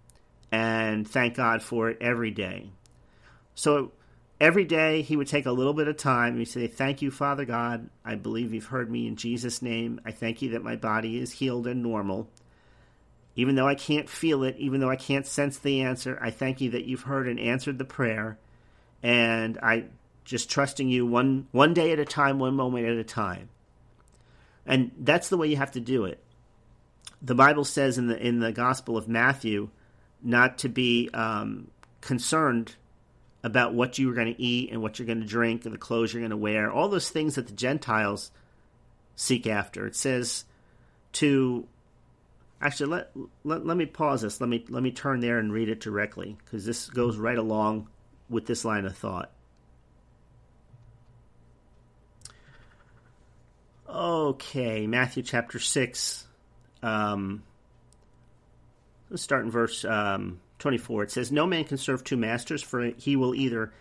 and 0.52 1.08
thank 1.08 1.36
God 1.36 1.62
for 1.62 1.90
it 1.90 1.98
every 2.02 2.32
day. 2.32 2.72
So 3.56 3.92
every 4.40 4.66
day 4.66 5.02
he 5.02 5.16
would 5.16 5.28
take 5.28 5.46
a 5.46 5.52
little 5.52 5.74
bit 5.74 5.88
of 5.88 5.98
time 5.98 6.30
and 6.30 6.40
he'd 6.40 6.46
say, 6.46 6.68
Thank 6.68 7.02
you, 7.02 7.12
Father 7.12 7.46
God. 7.46 7.90
I 8.04 8.16
believe 8.16 8.54
you've 8.54 8.66
heard 8.66 8.90
me 8.90 9.08
in 9.08 9.16
Jesus' 9.16 9.62
name. 9.62 10.02
I 10.06 10.12
thank 10.12 10.42
you 10.42 10.52
that 10.52 10.64
my 10.64 10.76
body 10.76 11.18
is 11.18 11.32
healed 11.32 11.68
and 11.68 11.84
normal. 11.84 12.30
Even 13.36 13.56
though 13.56 13.68
I 13.68 13.76
can't 13.76 14.10
feel 14.10 14.44
it, 14.44 14.56
even 14.58 14.80
though 14.80 14.90
I 14.90 14.96
can't 14.96 15.26
sense 15.26 15.60
the 15.60 15.82
answer, 15.82 16.18
I 16.22 16.32
thank 16.32 16.62
you 16.62 16.72
that 16.72 16.86
you've 16.86 17.04
heard 17.04 17.28
and 17.28 17.40
answered 17.40 17.78
the 17.78 17.86
prayer. 17.86 18.38
And 19.02 19.58
I 19.62 19.86
just 20.26 20.50
trusting 20.50 20.90
you 20.90 21.06
one 21.06 21.48
one 21.52 21.74
day 21.74 21.92
at 21.92 22.00
a 22.00 22.06
time, 22.06 22.40
one 22.40 22.56
moment 22.56 22.88
at 22.88 22.98
a 22.98 23.04
time. 23.04 23.50
And 24.66 24.92
that's 25.00 25.30
the 25.30 25.38
way 25.38 25.48
you 25.48 25.58
have 25.58 25.72
to 25.72 25.80
do 25.80 26.06
it. 26.06 26.24
The 27.22 27.36
Bible 27.36 27.66
says 27.66 27.98
in 27.98 28.08
the 28.08 28.18
in 28.18 28.40
the 28.40 28.52
Gospel 28.52 28.98
of 28.98 29.08
Matthew 29.08 29.70
not 30.22 30.60
to 30.60 30.70
be 30.70 31.10
um, 31.14 31.70
concerned 32.02 32.76
about 33.44 33.74
what 33.74 33.98
you're 33.98 34.14
going 34.14 34.34
to 34.34 34.42
eat 34.42 34.72
and 34.72 34.82
what 34.82 35.00
you're 35.00 35.06
going 35.06 35.22
to 35.22 35.28
drink 35.28 35.66
and 35.66 35.74
the 35.74 35.80
clothes 35.80 36.14
you're 36.14 36.22
going 36.22 36.32
to 36.32 36.38
wear, 36.38 36.72
all 36.72 36.90
those 36.90 37.10
things 37.10 37.36
that 37.36 37.48
the 37.48 37.54
Gentiles 37.54 38.32
seek 39.16 39.48
after. 39.48 39.88
It 39.88 39.96
says 39.96 40.46
to 41.14 41.66
actually 42.62 42.90
let, 42.90 43.12
let, 43.44 43.66
let 43.66 43.78
me 43.78 43.86
pause 43.86 44.22
this. 44.22 44.42
Let 44.42 44.50
me 44.50 44.66
let 44.70 44.84
me 44.84 44.92
turn 44.92 45.20
there 45.22 45.40
and 45.40 45.54
read 45.54 45.70
it 45.70 45.80
directly 45.80 46.38
because 46.44 46.66
this 46.66 46.90
goes 46.90 47.18
right 47.18 47.38
along 47.38 47.88
with 48.30 48.46
this 48.46 48.66
line 48.66 48.86
of 48.86 48.98
thought. 48.98 49.32
Okay, 53.90 54.86
Matthew 54.86 55.24
chapter 55.24 55.58
6. 55.60 56.28
Um, 56.84 57.44
let's 59.10 59.24
start 59.24 59.46
in 59.46 59.52
verse 59.52 59.84
um, 59.86 60.40
24. 60.60 61.04
It 61.04 61.12
says, 61.12 61.32
No 61.32 61.46
man 61.46 61.64
can 61.64 61.78
serve 61.78 62.04
two 62.04 62.18
masters, 62.18 62.62
for 62.62 62.92
he 62.98 63.16
will 63.16 63.36
either 63.36 63.72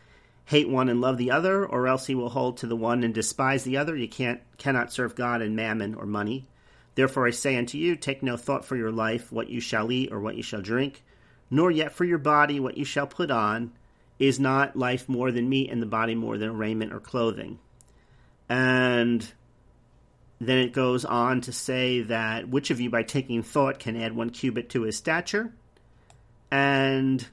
hate 0.47 0.69
one 0.69 0.89
and 0.89 1.01
love 1.01 1.19
the 1.19 1.31
other, 1.31 1.67
or 1.67 1.87
else 1.87 2.07
he 2.07 2.15
will 2.15 2.31
hold 2.31 2.57
to 2.59 2.67
the 2.67 2.77
one 2.77 3.05
and 3.05 3.13
despise 3.13 3.65
the 3.65 3.77
other. 3.77 3.95
You 3.95 4.09
can't 4.09 4.41
cannot 4.57 4.93
serve 4.93 5.15
God 5.15 5.43
and 5.43 5.55
mammon 5.55 5.95
or 5.95 6.07
money. 6.07 6.47
Therefore 6.95 7.27
I 7.27 7.31
say 7.31 7.57
unto 7.57 7.79
you, 7.79 7.95
take 7.97 8.23
no 8.23 8.37
thought 8.37 8.65
for 8.65 8.77
your 8.77 8.91
life, 8.91 9.31
what 9.31 9.51
you 9.51 9.61
shall 9.61 9.93
eat 9.93 10.11
or 10.11 10.21
what 10.21 10.37
you 10.37 10.43
shall 10.43 10.63
drink, 10.63 11.05
nor 11.51 11.71
yet 11.71 11.93
for 11.93 12.05
your 12.05 12.19
body 12.19 12.59
what 12.59 12.77
you 12.77 12.85
shall 12.85 13.07
put 13.07 13.31
on. 13.31 13.73
Is 14.19 14.41
not 14.41 14.75
life 14.75 15.09
more 15.09 15.31
than 15.31 15.49
meat, 15.49 15.71
and 15.71 15.81
the 15.81 15.87
body 15.87 16.17
more 16.17 16.39
than 16.39 16.59
raiment 16.59 16.93
or 16.93 16.99
clothing? 16.99 17.61
And 18.49 19.33
then 20.41 20.59
it 20.59 20.73
goes 20.73 21.05
on 21.05 21.41
to 21.43 21.53
say 21.53 22.03
that 22.03 22.49
which 22.49 22.71
of 22.71 22.81
you 22.81 22.91
by 22.91 23.03
taking 23.03 23.43
thought 23.43 23.79
can 23.79 23.97
add 23.97 24.15
one 24.15 24.31
cubit 24.31 24.71
to 24.71 24.83
his 24.83 24.97
stature? 24.97 25.53
And 26.51 27.27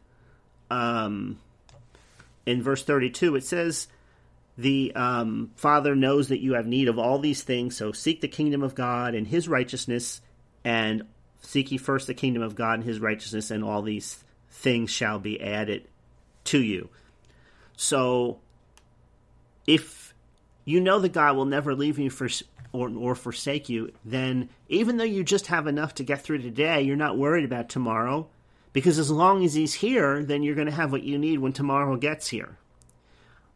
um, 0.72 1.40
in 2.46 2.64
verse 2.64 2.84
32, 2.84 3.36
it 3.36 3.46
says, 3.46 3.88
The 4.58 4.94
um, 4.96 5.52
Father 5.56 5.96
knows 5.96 6.30
that 6.30 6.42
you 6.42 6.54
have 6.54 6.66
need 6.66 6.88
of 6.88 6.98
all 6.98 7.20
these 7.20 7.44
things, 7.44 7.78
so 7.78 7.92
seek 7.92 8.22
the 8.22 8.28
kingdom 8.28 8.64
of 8.64 8.76
God 8.76 9.14
and 9.14 9.28
his 9.28 9.48
righteousness, 9.48 10.22
and 10.64 11.04
seek 11.42 11.72
ye 11.72 11.78
first 11.78 12.08
the 12.08 12.14
kingdom 12.16 12.42
of 12.42 12.56
God 12.56 12.76
and 12.76 12.84
his 12.84 13.00
righteousness, 13.00 13.52
and 13.52 13.64
all 13.64 13.84
these 13.84 14.24
things 14.50 14.90
shall 14.90 15.20
be 15.20 15.40
added 15.40 15.88
to 16.46 16.62
you. 16.62 16.90
So, 17.78 18.40
if 19.68 20.14
you 20.64 20.80
know 20.80 21.00
that 21.00 21.14
God 21.14 21.36
will 21.36 21.46
never 21.46 21.76
leave 21.76 22.00
you 22.00 22.10
for 22.10 22.30
or, 22.76 22.90
or 22.90 23.16
forsake 23.16 23.70
you, 23.70 23.92
then 24.04 24.50
even 24.68 24.98
though 24.98 25.04
you 25.04 25.24
just 25.24 25.48
have 25.48 25.68
enough 25.68 25.96
to 25.96 26.04
get 26.04 26.22
through 26.22 26.40
today, 26.40 26.82
you're 26.82 26.96
not 26.96 27.18
worried 27.18 27.46
about 27.46 27.70
tomorrow. 27.70 28.28
Because 28.74 29.00
as 29.00 29.10
long 29.10 29.46
as 29.46 29.54
he's 29.54 29.74
here, 29.74 30.24
then 30.24 30.44
you're 30.44 30.56
going 30.56 30.68
to 30.68 30.74
have 30.74 30.92
what 30.92 31.04
you 31.04 31.18
need 31.18 31.40
when 31.40 31.54
tomorrow 31.54 31.96
gets 31.96 32.28
here. 32.28 32.58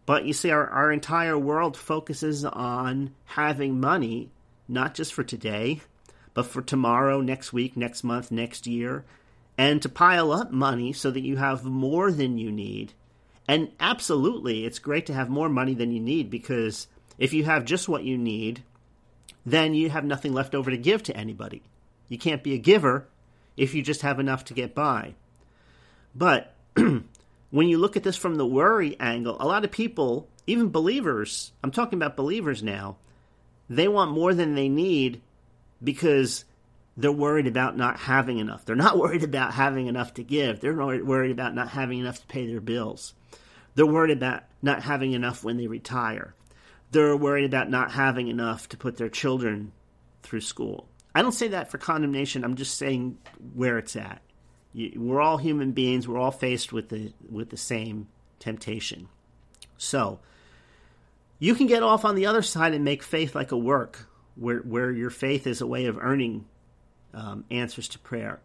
But 0.06 0.26
you 0.26 0.34
see, 0.34 0.50
our, 0.50 0.68
our 0.68 0.92
entire 0.92 1.38
world 1.38 1.78
focuses 1.78 2.46
on 2.46 3.14
having 3.26 3.80
money, 3.80 4.32
not 4.68 4.96
just 4.96 5.14
for 5.14 5.24
today, 5.24 5.82
but 6.34 6.46
for 6.46 6.62
tomorrow, 6.62 7.22
next 7.22 7.52
week, 7.52 7.76
next 7.76 8.04
month, 8.04 8.32
next 8.32 8.66
year, 8.66 9.04
and 9.58 9.82
to 9.82 9.90
pile 9.90 10.32
up 10.32 10.52
money 10.52 10.94
so 10.94 11.12
that 11.12 11.20
you 11.20 11.36
have 11.36 11.66
more 11.66 12.12
than 12.12 12.38
you 12.38 12.52
need. 12.52 12.94
And 13.48 13.72
absolutely, 13.80 14.66
it's 14.66 14.80
great 14.80 15.06
to 15.08 15.14
have 15.14 15.30
more 15.30 15.50
money 15.50 15.74
than 15.74 15.92
you 15.92 16.00
need 16.00 16.30
because 16.30 16.88
if 17.18 17.34
you 17.34 17.44
have 17.44 17.66
just 17.66 17.90
what 17.90 18.04
you 18.04 18.18
need, 18.18 18.64
then 19.52 19.74
you 19.74 19.90
have 19.90 20.06
nothing 20.06 20.34
left 20.34 20.56
over 20.56 20.72
to 20.72 20.78
give 20.78 21.04
to 21.04 21.16
anybody. 21.16 21.62
You 22.08 22.18
can't 22.18 22.44
be 22.44 22.54
a 22.54 22.60
giver 22.60 23.08
if 23.56 23.74
you 23.74 23.82
just 23.82 24.02
have 24.02 24.20
enough 24.20 24.46
to 24.46 24.54
get 24.54 24.76
by. 24.76 25.16
But 26.16 26.54
when 26.76 27.68
you 27.68 27.78
look 27.78 27.96
at 27.96 28.04
this 28.04 28.18
from 28.18 28.36
the 28.36 28.46
worry 28.46 28.98
angle, 29.00 29.38
a 29.40 29.48
lot 29.48 29.64
of 29.64 29.72
people, 29.72 30.28
even 30.48 30.70
believers, 30.70 31.52
I'm 31.64 31.72
talking 31.72 31.98
about 31.98 32.18
believers 32.18 32.64
now, 32.64 32.98
they 33.70 33.88
want 33.88 34.12
more 34.12 34.34
than 34.34 34.56
they 34.56 34.70
need 34.70 35.22
because 35.84 36.46
they're 36.98 37.12
worried 37.12 37.48
about 37.48 37.78
not 37.78 37.98
having 38.00 38.40
enough. 38.40 38.66
They're 38.66 38.76
not 38.76 38.98
worried 39.00 39.24
about 39.24 39.54
having 39.54 39.88
enough 39.88 40.16
to 40.16 40.24
give. 40.24 40.60
They're 40.60 40.74
worried 40.74 41.32
about 41.32 41.56
not 41.56 41.70
having 41.70 42.00
enough 42.00 42.20
to 42.22 42.28
pay 42.28 42.48
their 42.48 42.62
bills. 42.62 43.14
They're 43.76 43.86
worried 43.86 44.18
about 44.18 44.44
not 44.62 44.84
having 44.84 45.14
enough 45.14 45.44
when 45.44 45.58
they 45.58 45.68
retire 45.68 46.34
they're 46.92 47.16
worried 47.16 47.46
about 47.46 47.70
not 47.70 47.92
having 47.92 48.28
enough 48.28 48.70
to 48.70 48.78
put 48.78 48.98
their 48.98 49.10
children 49.10 49.72
through 50.24 50.42
school. 50.42 50.88
I 51.14 51.22
don't 51.22 51.32
say 51.32 51.50
that 51.50 51.72
for 51.72 51.78
condemnation. 51.78 52.44
I'm 52.44 52.56
just 52.56 52.78
saying 52.78 53.18
where 53.54 53.78
it's 53.78 53.96
at. 53.96 54.22
We're 54.74 55.22
all 55.22 55.38
human 55.38 55.72
beings. 55.72 56.08
We're 56.08 56.20
all 56.20 56.32
faced 56.32 56.72
with 56.72 56.90
the 56.90 57.12
with 57.30 57.50
the 57.50 57.58
same 57.58 58.08
temptation. 58.40 59.08
So 59.78 60.20
you 61.40 61.56
can 61.56 61.68
get 61.68 61.84
off 61.84 62.06
on 62.06 62.16
the 62.16 62.28
other 62.28 62.44
side 62.44 62.74
and 62.74 62.86
make 62.86 63.02
faith 63.02 63.34
like 63.34 63.52
a 63.52 63.58
work, 63.58 64.08
where 64.36 64.60
where 64.60 64.92
your 64.92 65.10
faith 65.10 65.48
is 65.48 65.62
a 65.62 65.68
way 65.68 65.86
of 65.86 65.98
earning 65.98 66.46
um, 67.14 67.46
answers 67.50 67.88
to 67.90 68.00
prayer. 68.00 68.40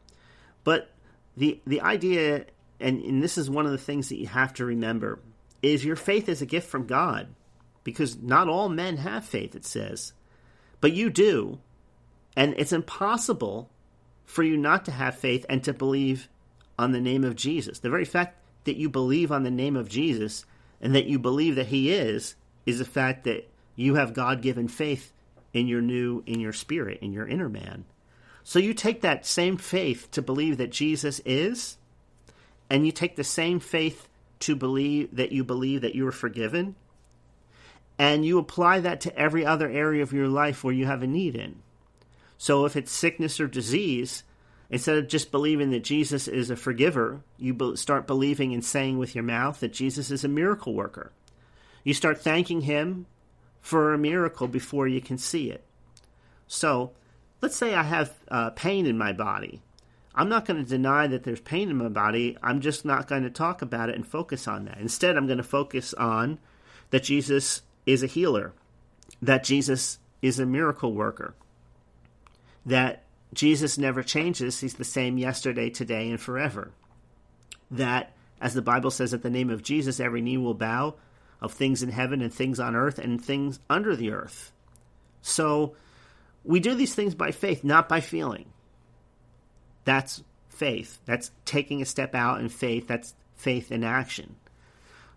But 0.65 0.91
the 1.37 1.61
the 1.67 1.83
idea, 1.83 2.47
and, 2.81 3.03
and 3.03 3.23
this 3.23 3.37
is 3.37 3.51
one 3.51 3.67
of 3.67 3.73
the 3.73 3.79
things 3.79 4.09
that 4.09 4.19
you 4.19 4.27
have 4.27 4.55
to 4.55 4.65
remember, 4.65 5.19
is 5.61 5.85
your 5.85 5.97
faith 5.97 6.31
is 6.31 6.41
a 6.41 6.47
gift 6.47 6.69
from 6.69 6.87
God 6.87 7.29
because 7.85 8.17
not 8.21 8.49
all 8.49 8.69
men 8.69 8.97
have 8.97 9.25
faith, 9.25 9.55
it 9.55 9.65
says. 9.65 10.13
But 10.81 10.93
you 10.93 11.11
do. 11.11 11.61
And 12.37 12.55
it's 12.57 12.73
impossible 12.73 13.71
for 14.25 14.43
you 14.43 14.57
not 14.57 14.85
to 14.87 14.91
have 14.91 15.17
faith 15.17 15.47
and 15.49 15.63
to 15.65 15.73
believe 15.73 16.29
on 16.79 16.93
the 16.93 17.01
name 17.01 17.23
of 17.23 17.37
Jesus. 17.37 17.79
The 17.79 17.91
very 17.91 18.05
fact 18.05 18.39
that 18.65 18.77
you 18.77 18.89
believe 18.89 19.31
on 19.31 19.45
the 19.45 19.51
name 19.51 19.77
of 19.77 19.89
Jesus 19.89 20.45
and 20.81 20.95
that 20.95 21.07
you 21.07 21.19
believe 21.19 21.55
that 21.57 21.67
he 21.67 21.93
is 21.93 22.35
is 22.67 22.79
the 22.79 22.85
fact 22.85 23.25
that 23.25 23.49
you 23.77 23.95
have 23.95 24.15
God-given 24.15 24.69
faith 24.69 25.13
in 25.53 25.69
your 25.69 25.83
new 25.83 26.23
in 26.27 26.41
your 26.41 26.53
spirit, 26.53 27.01
in 27.01 27.13
your 27.13 27.29
inner 27.29 27.49
man. 27.49 27.85
So 28.43 28.59
you 28.59 28.75
take 28.75 29.03
that 29.03 29.25
same 29.25 29.57
faith 29.57 30.11
to 30.13 30.23
believe 30.23 30.57
that 30.57 30.73
Jesus 30.73 31.21
is 31.25 31.77
and 32.69 32.85
you 32.85 32.93
take 32.93 33.17
the 33.17 33.25
same 33.25 33.61
faith 33.61 34.09
to 34.41 34.57
believe 34.57 35.15
that 35.17 35.33
you 35.33 35.45
believe 35.45 35.83
that 35.83 35.95
you 35.95 36.07
are 36.07 36.13
forgiven 36.13 36.75
and 38.05 38.27
you 38.27 38.39
apply 38.39 38.81
that 38.81 39.01
to 39.01 39.19
every 39.19 39.47
other 39.47 39.67
area 39.67 40.03
of 40.03 40.13
your 40.13 40.29
life 40.29 40.63
where 40.63 40.75
you 40.75 40.85
have 40.85 41.03
a 41.03 41.07
need 41.07 41.35
in. 41.35 41.63
So 42.37 42.67
if 42.67 42.77
it's 42.77 42.93
sickness 42.93 43.41
or 43.41 43.47
disease, 43.47 44.25
instead 44.69 44.99
of 44.99 45.09
just 45.09 45.31
believing 45.31 45.71
that 45.71 45.85
Jesus 45.85 46.29
is 46.29 46.51
a 46.51 46.57
forgiver, 46.57 47.23
you 47.39 47.75
start 47.77 48.07
believing 48.07 48.53
and 48.53 48.63
saying 48.63 48.99
with 48.99 49.15
your 49.15 49.25
mouth 49.25 49.61
that 49.61 49.73
Jesus 49.73 50.11
is 50.11 50.23
a 50.23 50.29
miracle 50.29 50.75
worker. 50.75 51.13
You 51.83 51.95
start 51.95 52.21
thanking 52.21 52.61
him 52.61 53.07
for 53.63 53.95
a 53.95 53.99
miracle 53.99 54.49
before 54.49 54.87
you 54.87 55.01
can 55.01 55.17
see 55.17 55.51
it. 55.51 55.65
So, 56.47 56.93
let's 57.41 57.57
say 57.57 57.75
I 57.75 57.85
have 57.85 58.13
uh, 58.29 58.51
pain 58.51 58.85
in 58.85 58.99
my 58.99 59.15
body. 59.15 59.63
I'm 60.15 60.29
not 60.29 60.45
going 60.45 60.63
to 60.63 60.69
deny 60.69 61.07
that 61.07 61.23
there's 61.23 61.41
pain 61.41 61.71
in 61.71 61.79
my 61.79 61.89
body. 61.89 62.37
I'm 62.43 62.61
just 62.61 62.85
not 62.85 63.09
going 63.09 63.23
to 63.23 63.31
talk 63.31 63.63
about 63.63 63.89
it 63.89 63.95
and 63.95 64.07
focus 64.07 64.47
on 64.47 64.67
that. 64.67 64.77
Instead, 64.77 65.17
I'm 65.17 65.27
going 65.27 65.39
to 65.39 65.43
focus 65.43 65.95
on 65.95 66.39
that 66.91 67.05
Jesus 67.05 67.63
is 67.87 68.03
a 68.03 68.09
healer, 68.09 68.53
that 69.21 69.45
Jesus 69.45 69.99
is 70.23 70.39
a 70.39 70.47
miracle 70.47 70.93
worker, 70.93 71.35
that 72.65 73.05
Jesus 73.33 73.77
never 73.77 74.03
changes. 74.03 74.61
He's 74.61 74.75
the 74.75 74.85
same 74.85 75.19
yesterday, 75.19 75.71
today, 75.71 76.09
and 76.09 76.21
forever. 76.21 76.71
That, 77.71 78.13
as 78.41 78.55
the 78.55 78.63
Bible 78.63 78.91
says, 78.91 79.13
at 79.13 79.23
the 79.23 79.31
name 79.31 79.51
of 79.51 79.63
Jesus, 79.63 80.01
every 80.01 80.23
knee 80.23 80.39
will 80.39 80.55
bow 80.55 80.95
of 81.41 81.53
things 81.53 81.83
in 81.83 81.91
heaven 81.91 82.23
and 82.23 82.33
things 82.33 82.61
on 82.61 82.75
earth 82.75 82.99
and 82.99 83.23
things 83.23 83.59
under 83.69 83.97
the 83.97 84.13
earth. 84.13 84.53
So 85.21 85.75
we 86.45 86.61
do 86.61 86.75
these 86.75 86.95
things 86.95 87.15
by 87.15 87.33
faith, 87.33 87.65
not 87.65 87.89
by 87.89 88.01
feeling. 88.01 88.47
That's 89.85 90.23
faith. 90.49 91.01
That's 91.05 91.31
taking 91.45 91.83
a 91.83 91.87
step 91.87 92.15
out 92.15 92.41
in 92.41 92.49
faith. 92.49 92.87
That's 92.87 93.15
faith 93.37 93.73
in 93.73 93.83
action. 93.85 94.37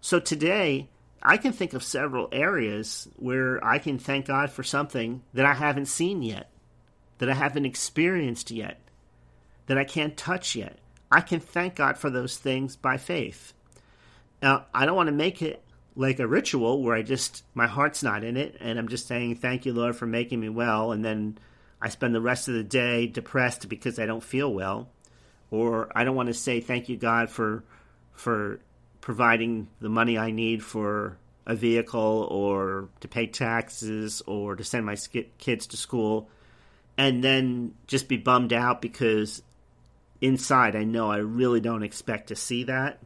So 0.02 0.20
today, 0.20 0.90
I 1.22 1.38
can 1.38 1.52
think 1.52 1.74
of 1.74 1.84
several 1.84 2.30
areas 2.32 3.08
where 3.16 3.64
I 3.64 3.80
can 3.80 3.98
thank 3.98 4.28
God 4.28 4.52
for 4.52 4.64
something 4.64 5.24
that 5.34 5.46
I 5.46 5.54
haven't 5.54 5.88
seen 5.88 6.22
yet, 6.22 6.50
that 7.18 7.30
I 7.30 7.34
haven't 7.34 7.66
experienced 7.66 8.52
yet, 8.52 8.80
that 9.66 9.78
I 9.78 9.84
can't 9.84 10.16
touch 10.16 10.56
yet. 10.56 10.78
I 11.12 11.22
can 11.22 11.40
thank 11.40 11.76
God 11.76 11.98
for 11.98 12.10
those 12.10 12.38
things 12.38 12.76
by 12.76 12.98
faith. 12.98 13.54
Now, 14.42 14.66
I 14.74 14.86
don't 14.86 14.96
want 14.96 15.08
to 15.08 15.14
make 15.14 15.42
it 15.42 15.64
like 15.96 16.20
a 16.20 16.28
ritual 16.28 16.84
where 16.84 16.96
I 16.96 17.02
just, 17.02 17.44
my 17.54 17.66
heart's 17.66 18.04
not 18.04 18.24
in 18.24 18.38
it, 18.38 18.58
and 18.60 18.78
I'm 18.78 18.88
just 18.88 19.08
saying, 19.08 19.38
Thank 19.38 19.66
you, 19.66 19.74
Lord, 19.74 19.96
for 19.96 20.06
making 20.06 20.40
me 20.40 20.50
well, 20.50 20.92
and 20.92 21.04
then 21.04 21.40
I 21.82 21.90
spend 21.90 22.14
the 22.14 22.22
rest 22.22 22.48
of 22.48 22.54
the 22.54 22.64
day 22.64 23.08
depressed 23.08 23.68
because 23.68 24.00
I 24.00 24.06
don't 24.06 24.24
feel 24.24 24.54
well. 24.54 24.90
Or 25.50 25.90
I 25.96 26.04
don't 26.04 26.16
want 26.16 26.28
to 26.28 26.34
say, 26.34 26.60
Thank 26.60 26.88
you, 26.90 26.98
God, 26.98 27.30
for, 27.30 27.64
for 28.14 28.60
providing 29.02 29.68
the 29.80 29.90
money 29.90 30.18
I 30.18 30.32
need 30.32 30.64
for 30.64 31.18
a 31.46 31.56
vehicle 31.56 32.28
or 32.30 32.90
to 33.00 33.08
pay 33.08 33.28
taxes 33.28 34.22
or 34.28 34.56
to 34.56 34.64
send 34.64 34.86
my 34.86 34.98
kids 35.38 35.68
to 35.68 35.78
school 35.78 36.30
and 36.98 37.24
then 37.24 37.74
just 37.88 38.10
be 38.10 38.18
bummed 38.18 38.52
out 38.52 38.82
because 38.82 39.42
inside 40.20 40.76
I 40.76 40.84
know 40.84 41.10
I 41.10 41.18
really 41.18 41.62
don't 41.62 41.84
expect 41.84 42.28
to 42.28 42.36
see 42.36 42.64
that. 42.66 43.00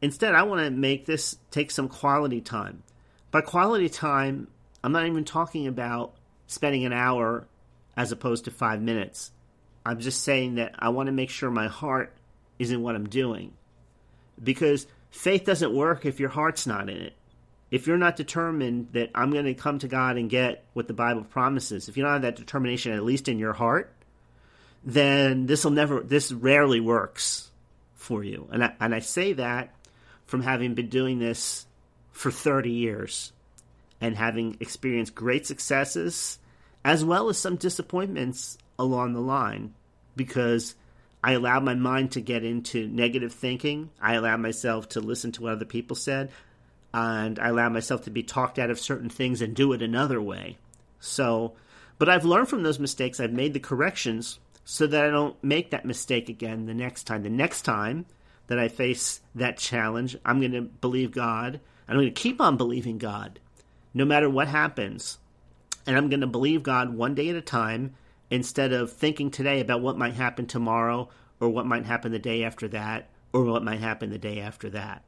Instead, 0.00 0.34
I 0.34 0.44
want 0.44 0.62
to 0.62 0.70
make 0.70 1.06
this 1.06 1.36
take 1.50 1.70
some 1.70 1.88
quality 1.88 2.40
time. 2.40 2.82
By 3.30 3.40
quality 3.40 3.88
time, 3.88 4.48
I'm 4.84 4.92
not 4.92 5.06
even 5.06 5.24
talking 5.24 5.66
about 5.66 6.14
spending 6.46 6.84
an 6.84 6.92
hour 6.92 7.46
as 7.96 8.12
opposed 8.12 8.44
to 8.44 8.50
five 8.50 8.80
minutes. 8.80 9.32
I'm 9.84 10.00
just 10.00 10.22
saying 10.22 10.56
that 10.56 10.74
I 10.78 10.90
want 10.90 11.06
to 11.06 11.12
make 11.12 11.30
sure 11.30 11.50
my 11.50 11.66
heart 11.66 12.14
is 12.58 12.70
in 12.70 12.82
what 12.82 12.94
I'm 12.94 13.08
doing. 13.08 13.52
Because 14.42 14.86
faith 15.16 15.44
doesn't 15.44 15.74
work 15.74 16.04
if 16.04 16.20
your 16.20 16.28
heart's 16.28 16.66
not 16.66 16.88
in 16.88 16.98
it. 16.98 17.14
If 17.70 17.86
you're 17.86 17.96
not 17.96 18.16
determined 18.16 18.88
that 18.92 19.10
I'm 19.14 19.32
going 19.32 19.46
to 19.46 19.54
come 19.54 19.80
to 19.80 19.88
God 19.88 20.16
and 20.16 20.30
get 20.30 20.64
what 20.72 20.86
the 20.86 20.94
Bible 20.94 21.24
promises, 21.24 21.88
if 21.88 21.96
you 21.96 22.04
don't 22.04 22.12
have 22.12 22.22
that 22.22 22.36
determination 22.36 22.92
at 22.92 23.04
least 23.04 23.28
in 23.28 23.38
your 23.38 23.52
heart, 23.52 23.92
then 24.84 25.46
this 25.46 25.64
will 25.64 25.72
never, 25.72 26.00
this 26.00 26.30
rarely 26.30 26.78
works 26.80 27.50
for 27.94 28.22
you. 28.22 28.48
And 28.52 28.62
I, 28.62 28.72
and 28.78 28.94
I 28.94 29.00
say 29.00 29.32
that 29.32 29.74
from 30.26 30.42
having 30.42 30.74
been 30.74 30.88
doing 30.88 31.18
this 31.18 31.66
for 32.12 32.30
30 32.30 32.70
years 32.70 33.32
and 34.00 34.16
having 34.16 34.58
experienced 34.60 35.14
great 35.14 35.46
successes 35.46 36.38
as 36.84 37.04
well 37.04 37.28
as 37.28 37.36
some 37.36 37.56
disappointments 37.56 38.58
along 38.78 39.12
the 39.12 39.20
line 39.20 39.74
because 40.14 40.76
I 41.26 41.32
allowed 41.32 41.64
my 41.64 41.74
mind 41.74 42.12
to 42.12 42.20
get 42.20 42.44
into 42.44 42.86
negative 42.86 43.32
thinking. 43.32 43.90
I 44.00 44.14
allowed 44.14 44.38
myself 44.38 44.90
to 44.90 45.00
listen 45.00 45.32
to 45.32 45.42
what 45.42 45.54
other 45.54 45.64
people 45.64 45.96
said. 45.96 46.30
And 46.94 47.40
I 47.40 47.48
allowed 47.48 47.72
myself 47.72 48.02
to 48.02 48.10
be 48.10 48.22
talked 48.22 48.60
out 48.60 48.70
of 48.70 48.78
certain 48.78 49.08
things 49.08 49.42
and 49.42 49.52
do 49.52 49.72
it 49.72 49.82
another 49.82 50.22
way. 50.22 50.56
So, 51.00 51.54
but 51.98 52.08
I've 52.08 52.24
learned 52.24 52.48
from 52.48 52.62
those 52.62 52.78
mistakes. 52.78 53.18
I've 53.18 53.32
made 53.32 53.54
the 53.54 53.58
corrections 53.58 54.38
so 54.64 54.86
that 54.86 55.04
I 55.04 55.10
don't 55.10 55.42
make 55.42 55.72
that 55.72 55.84
mistake 55.84 56.28
again 56.28 56.66
the 56.66 56.74
next 56.74 57.08
time. 57.08 57.24
The 57.24 57.28
next 57.28 57.62
time 57.62 58.06
that 58.46 58.60
I 58.60 58.68
face 58.68 59.20
that 59.34 59.58
challenge, 59.58 60.16
I'm 60.24 60.38
going 60.38 60.52
to 60.52 60.62
believe 60.62 61.10
God. 61.10 61.58
I'm 61.88 61.96
going 61.96 62.06
to 62.06 62.12
keep 62.12 62.40
on 62.40 62.56
believing 62.56 62.98
God 62.98 63.40
no 63.92 64.04
matter 64.04 64.30
what 64.30 64.46
happens. 64.46 65.18
And 65.88 65.96
I'm 65.96 66.08
going 66.08 66.20
to 66.20 66.28
believe 66.28 66.62
God 66.62 66.94
one 66.94 67.16
day 67.16 67.30
at 67.30 67.36
a 67.36 67.40
time 67.40 67.96
instead 68.30 68.72
of 68.72 68.92
thinking 68.92 69.30
today 69.30 69.60
about 69.60 69.82
what 69.82 69.98
might 69.98 70.14
happen 70.14 70.46
tomorrow 70.46 71.08
or 71.40 71.48
what 71.48 71.66
might 71.66 71.86
happen 71.86 72.12
the 72.12 72.18
day 72.18 72.44
after 72.44 72.68
that 72.68 73.08
or 73.32 73.44
what 73.44 73.64
might 73.64 73.80
happen 73.80 74.10
the 74.10 74.18
day 74.18 74.40
after 74.40 74.70
that. 74.70 75.02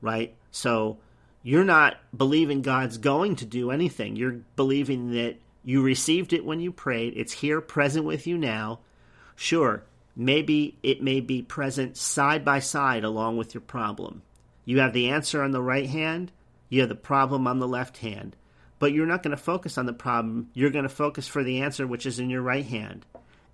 Right? 0.00 0.36
So 0.50 0.98
you're 1.42 1.64
not 1.64 1.96
believing 2.16 2.62
God's 2.62 2.98
going 2.98 3.36
to 3.36 3.44
do 3.44 3.70
anything. 3.70 4.16
You're 4.16 4.40
believing 4.56 5.12
that 5.12 5.36
you 5.64 5.82
received 5.82 6.32
it 6.32 6.44
when 6.44 6.60
you 6.60 6.72
prayed. 6.72 7.14
It's 7.16 7.32
here 7.32 7.60
present 7.60 8.04
with 8.04 8.26
you 8.26 8.38
now. 8.38 8.80
Sure, 9.36 9.84
maybe 10.16 10.78
it 10.82 11.02
may 11.02 11.20
be 11.20 11.42
present 11.42 11.96
side 11.96 12.44
by 12.44 12.58
side 12.58 13.04
along 13.04 13.36
with 13.36 13.54
your 13.54 13.60
problem. 13.60 14.22
You 14.64 14.80
have 14.80 14.92
the 14.92 15.08
answer 15.08 15.42
on 15.42 15.52
the 15.52 15.62
right 15.62 15.88
hand, 15.88 16.32
you 16.68 16.80
have 16.80 16.88
the 16.88 16.94
problem 16.94 17.46
on 17.46 17.58
the 17.58 17.68
left 17.68 17.98
hand. 17.98 18.36
But 18.78 18.92
you're 18.92 19.06
not 19.06 19.22
going 19.22 19.36
to 19.36 19.42
focus 19.42 19.76
on 19.76 19.86
the 19.86 19.92
problem, 19.92 20.50
you're 20.54 20.70
going 20.70 20.84
to 20.84 20.88
focus 20.88 21.26
for 21.26 21.42
the 21.42 21.62
answer 21.62 21.86
which 21.86 22.06
is 22.06 22.18
in 22.18 22.30
your 22.30 22.42
right 22.42 22.64
hand. 22.64 23.04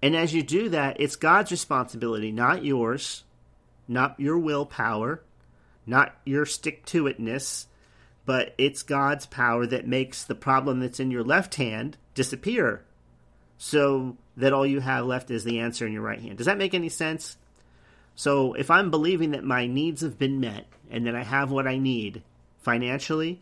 And 0.02 0.14
as 0.14 0.34
you 0.34 0.42
do 0.42 0.68
that, 0.68 1.00
it's 1.00 1.16
God's 1.16 1.50
responsibility, 1.50 2.30
not 2.30 2.64
yours, 2.64 3.24
not 3.88 4.20
your 4.20 4.38
willpower, 4.38 5.22
not 5.86 6.14
your 6.24 6.44
stick 6.44 6.84
to 6.86 7.04
itness, 7.04 7.66
but 8.26 8.54
it's 8.58 8.82
God's 8.82 9.26
power 9.26 9.66
that 9.66 9.86
makes 9.86 10.24
the 10.24 10.34
problem 10.34 10.80
that's 10.80 11.00
in 11.00 11.10
your 11.10 11.24
left 11.24 11.54
hand 11.54 11.96
disappear 12.14 12.84
so 13.58 14.16
that 14.36 14.52
all 14.52 14.66
you 14.66 14.80
have 14.80 15.06
left 15.06 15.30
is 15.30 15.44
the 15.44 15.60
answer 15.60 15.86
in 15.86 15.92
your 15.92 16.02
right 16.02 16.20
hand. 16.20 16.38
Does 16.38 16.46
that 16.46 16.58
make 16.58 16.74
any 16.74 16.88
sense? 16.88 17.36
So 18.14 18.54
if 18.54 18.70
I'm 18.70 18.90
believing 18.90 19.32
that 19.32 19.44
my 19.44 19.66
needs 19.66 20.02
have 20.02 20.18
been 20.18 20.40
met 20.40 20.66
and 20.90 21.06
that 21.06 21.14
I 21.14 21.22
have 21.22 21.50
what 21.50 21.66
I 21.66 21.78
need 21.78 22.22
financially, 22.60 23.40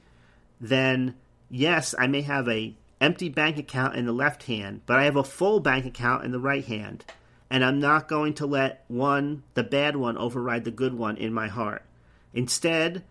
then 0.61 1.15
yes, 1.53 1.95
I 1.97 2.09
may 2.09 2.23
have 2.23 2.49
a 2.49 2.75
empty 3.01 3.29
bank 3.29 3.59
account 3.59 3.95
in 3.95 4.07
the 4.07 4.13
left 4.13 4.45
hand, 4.45 4.81
but 4.87 4.99
I 4.99 5.05
have 5.05 5.17
a 5.17 5.23
full 5.23 5.61
bank 5.61 5.85
account 5.87 6.25
in 6.25 6.33
the 6.33 6.41
right 6.41 6.65
hand. 6.65 7.05
And 7.51 7.63
I'm 7.63 7.79
not 7.79 8.09
going 8.09 8.35
to 8.35 8.47
let 8.47 8.85
one, 8.89 9.43
the 9.55 9.63
bad 9.63 9.95
one, 9.95 10.17
override 10.17 10.65
the 10.65 10.71
good 10.71 10.95
one 10.95 11.19
in 11.19 11.35
my 11.35 11.49
heart. 11.49 11.85
Instead, 12.33 13.05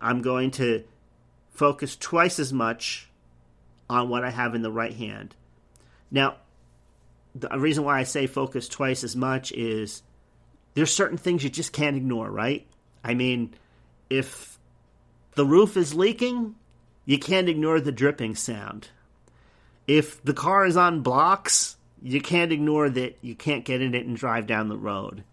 I'm 0.00 0.22
going 0.22 0.50
to 0.52 0.84
focus 1.50 1.94
twice 1.94 2.38
as 2.38 2.52
much 2.52 3.10
on 3.90 4.08
what 4.08 4.24
I 4.24 4.30
have 4.30 4.54
in 4.54 4.62
the 4.62 4.72
right 4.72 4.94
hand. 4.94 5.36
Now, 6.10 6.36
the 7.34 7.58
reason 7.58 7.84
why 7.84 7.98
I 7.98 8.04
say 8.04 8.26
focus 8.26 8.68
twice 8.68 9.04
as 9.04 9.14
much 9.14 9.52
is 9.52 10.02
there's 10.74 10.92
certain 10.92 11.18
things 11.18 11.44
you 11.44 11.50
just 11.50 11.72
can't 11.72 11.96
ignore, 11.96 12.30
right? 12.30 12.66
I 13.04 13.12
mean, 13.12 13.52
if 14.08 14.58
the 15.34 15.44
roof 15.44 15.76
is 15.76 15.94
leaking, 15.94 16.54
you 17.04 17.18
can't 17.18 17.48
ignore 17.48 17.80
the 17.80 17.92
dripping 17.92 18.34
sound. 18.34 18.88
If 19.86 20.22
the 20.22 20.34
car 20.34 20.64
is 20.64 20.76
on 20.76 21.02
blocks, 21.02 21.76
you 22.02 22.20
can't 22.20 22.52
ignore 22.52 22.88
that 22.88 23.18
you 23.20 23.34
can't 23.34 23.64
get 23.64 23.82
in 23.82 23.94
it 23.94 24.06
and 24.06 24.16
drive 24.16 24.46
down 24.46 24.68
the 24.68 24.76
road. 24.76 25.24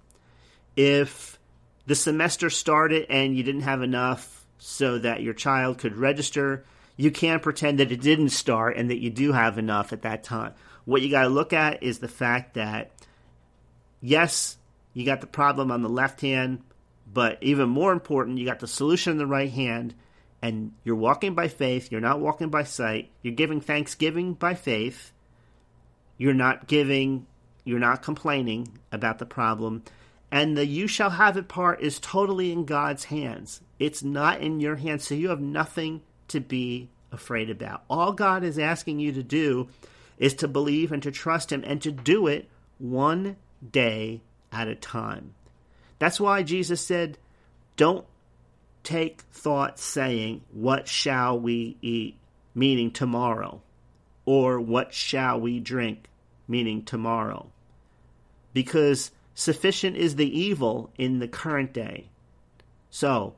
If 0.75 1.37
the 1.85 1.95
semester 1.95 2.49
started 2.49 3.07
and 3.09 3.35
you 3.35 3.43
didn't 3.43 3.61
have 3.61 3.81
enough 3.81 4.45
so 4.57 4.99
that 4.99 5.21
your 5.21 5.33
child 5.33 5.77
could 5.77 5.95
register, 5.95 6.63
you 6.97 7.11
can't 7.11 7.41
pretend 7.41 7.79
that 7.79 7.91
it 7.91 8.01
didn't 8.01 8.29
start 8.29 8.77
and 8.77 8.89
that 8.89 9.01
you 9.01 9.09
do 9.09 9.31
have 9.31 9.57
enough 9.57 9.93
at 9.93 10.03
that 10.03 10.23
time. 10.23 10.53
What 10.85 11.01
you 11.01 11.09
got 11.09 11.23
to 11.23 11.29
look 11.29 11.53
at 11.53 11.81
is 11.83 11.99
the 11.99 12.07
fact 12.07 12.55
that 12.55 12.91
yes, 14.01 14.57
you 14.93 15.05
got 15.05 15.21
the 15.21 15.27
problem 15.27 15.71
on 15.71 15.81
the 15.81 15.89
left 15.89 16.21
hand, 16.21 16.61
but 17.11 17.37
even 17.41 17.69
more 17.69 17.91
important, 17.91 18.37
you 18.37 18.45
got 18.45 18.59
the 18.59 18.67
solution 18.67 19.11
in 19.11 19.17
the 19.17 19.25
right 19.25 19.51
hand, 19.51 19.93
and 20.41 20.71
you're 20.83 20.95
walking 20.95 21.35
by 21.35 21.47
faith. 21.47 21.91
You're 21.91 22.01
not 22.01 22.19
walking 22.19 22.49
by 22.49 22.63
sight. 22.63 23.09
You're 23.21 23.33
giving 23.33 23.61
thanksgiving 23.61 24.33
by 24.33 24.53
faith. 24.53 25.11
You're 26.17 26.33
not 26.33 26.67
giving, 26.67 27.27
you're 27.63 27.79
not 27.79 28.01
complaining 28.01 28.79
about 28.91 29.19
the 29.19 29.25
problem. 29.25 29.83
And 30.31 30.57
the 30.57 30.65
you 30.65 30.87
shall 30.87 31.09
have 31.09 31.37
it 31.37 31.47
part 31.47 31.81
is 31.81 31.99
totally 31.99 32.51
in 32.51 32.65
God's 32.65 33.05
hands. 33.05 33.61
It's 33.79 34.03
not 34.03 34.41
in 34.41 34.59
your 34.59 34.75
hands, 34.75 35.07
so 35.07 35.15
you 35.15 35.29
have 35.29 35.41
nothing 35.41 36.01
to 36.27 36.39
be 36.39 36.89
afraid 37.11 37.49
about. 37.49 37.83
All 37.89 38.11
God 38.11 38.43
is 38.43 38.59
asking 38.59 38.99
you 38.99 39.11
to 39.13 39.23
do 39.23 39.69
is 40.17 40.33
to 40.35 40.47
believe 40.47 40.91
and 40.91 41.01
to 41.03 41.11
trust 41.11 41.51
Him 41.51 41.63
and 41.65 41.81
to 41.81 41.91
do 41.91 42.27
it 42.27 42.49
one 42.77 43.37
day 43.71 44.21
at 44.51 44.67
a 44.67 44.75
time. 44.75 45.33
That's 45.97 46.19
why 46.19 46.43
Jesus 46.43 46.81
said, 46.81 47.17
Don't 47.75 48.05
take 48.83 49.21
thought 49.31 49.79
saying, 49.79 50.41
What 50.51 50.87
shall 50.87 51.39
we 51.39 51.77
eat? 51.81 52.15
meaning 52.55 52.91
tomorrow, 52.91 53.61
or 54.25 54.59
What 54.59 54.93
shall 54.93 55.39
we 55.39 55.59
drink? 55.59 56.07
meaning 56.47 56.83
tomorrow. 56.83 57.51
Because 58.53 59.11
sufficient 59.35 59.95
is 59.95 60.15
the 60.15 60.39
evil 60.39 60.91
in 60.97 61.19
the 61.19 61.27
current 61.27 61.71
day. 61.71 62.09
So, 62.89 63.35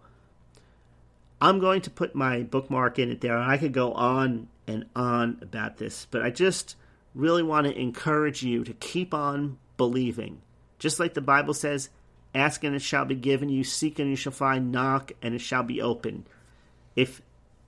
I'm 1.41 1.59
going 1.59 1.81
to 1.81 1.89
put 1.89 2.15
my 2.15 2.43
bookmark 2.43 2.99
in 2.99 3.11
it 3.11 3.19
there. 3.19 3.35
And 3.35 3.51
I 3.51 3.57
could 3.57 3.73
go 3.73 3.91
on 3.93 4.47
and 4.67 4.85
on 4.95 5.39
about 5.41 5.77
this, 5.77 6.07
but 6.09 6.21
I 6.21 6.29
just 6.29 6.75
really 7.13 7.43
want 7.43 7.67
to 7.67 7.77
encourage 7.77 8.43
you 8.43 8.63
to 8.63 8.73
keep 8.73 9.13
on 9.13 9.57
believing. 9.75 10.41
Just 10.79 10.99
like 10.99 11.13
the 11.13 11.21
Bible 11.21 11.53
says, 11.53 11.89
ask 12.33 12.63
and 12.63 12.75
it 12.75 12.81
shall 12.81 13.05
be 13.05 13.15
given 13.15 13.49
you, 13.49 13.63
seek 13.63 13.99
and 13.99 14.09
you 14.09 14.15
shall 14.15 14.31
find, 14.31 14.71
knock 14.71 15.11
and 15.21 15.33
it 15.33 15.41
shall 15.41 15.63
be 15.63 15.81
open. 15.81 16.25
If 16.95 17.21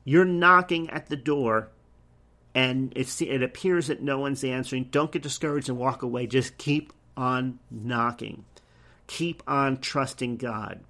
you're 0.03 0.25
knocking 0.25 0.89
at 0.89 1.07
the 1.07 1.15
door 1.15 1.69
and 2.55 2.93
it 2.95 3.43
appears 3.43 3.87
that 3.87 4.01
no 4.01 4.19
one's 4.19 4.43
answering, 4.43 4.89
don't 4.91 5.11
get 5.11 5.23
discouraged 5.23 5.69
and 5.69 5.77
walk 5.77 6.03
away. 6.03 6.27
Just 6.27 6.57
keep 6.57 6.93
on 7.17 7.59
knocking. 7.71 8.45
Keep 9.07 9.43
on 9.47 9.77
trusting 9.77 10.37
God. 10.37 10.81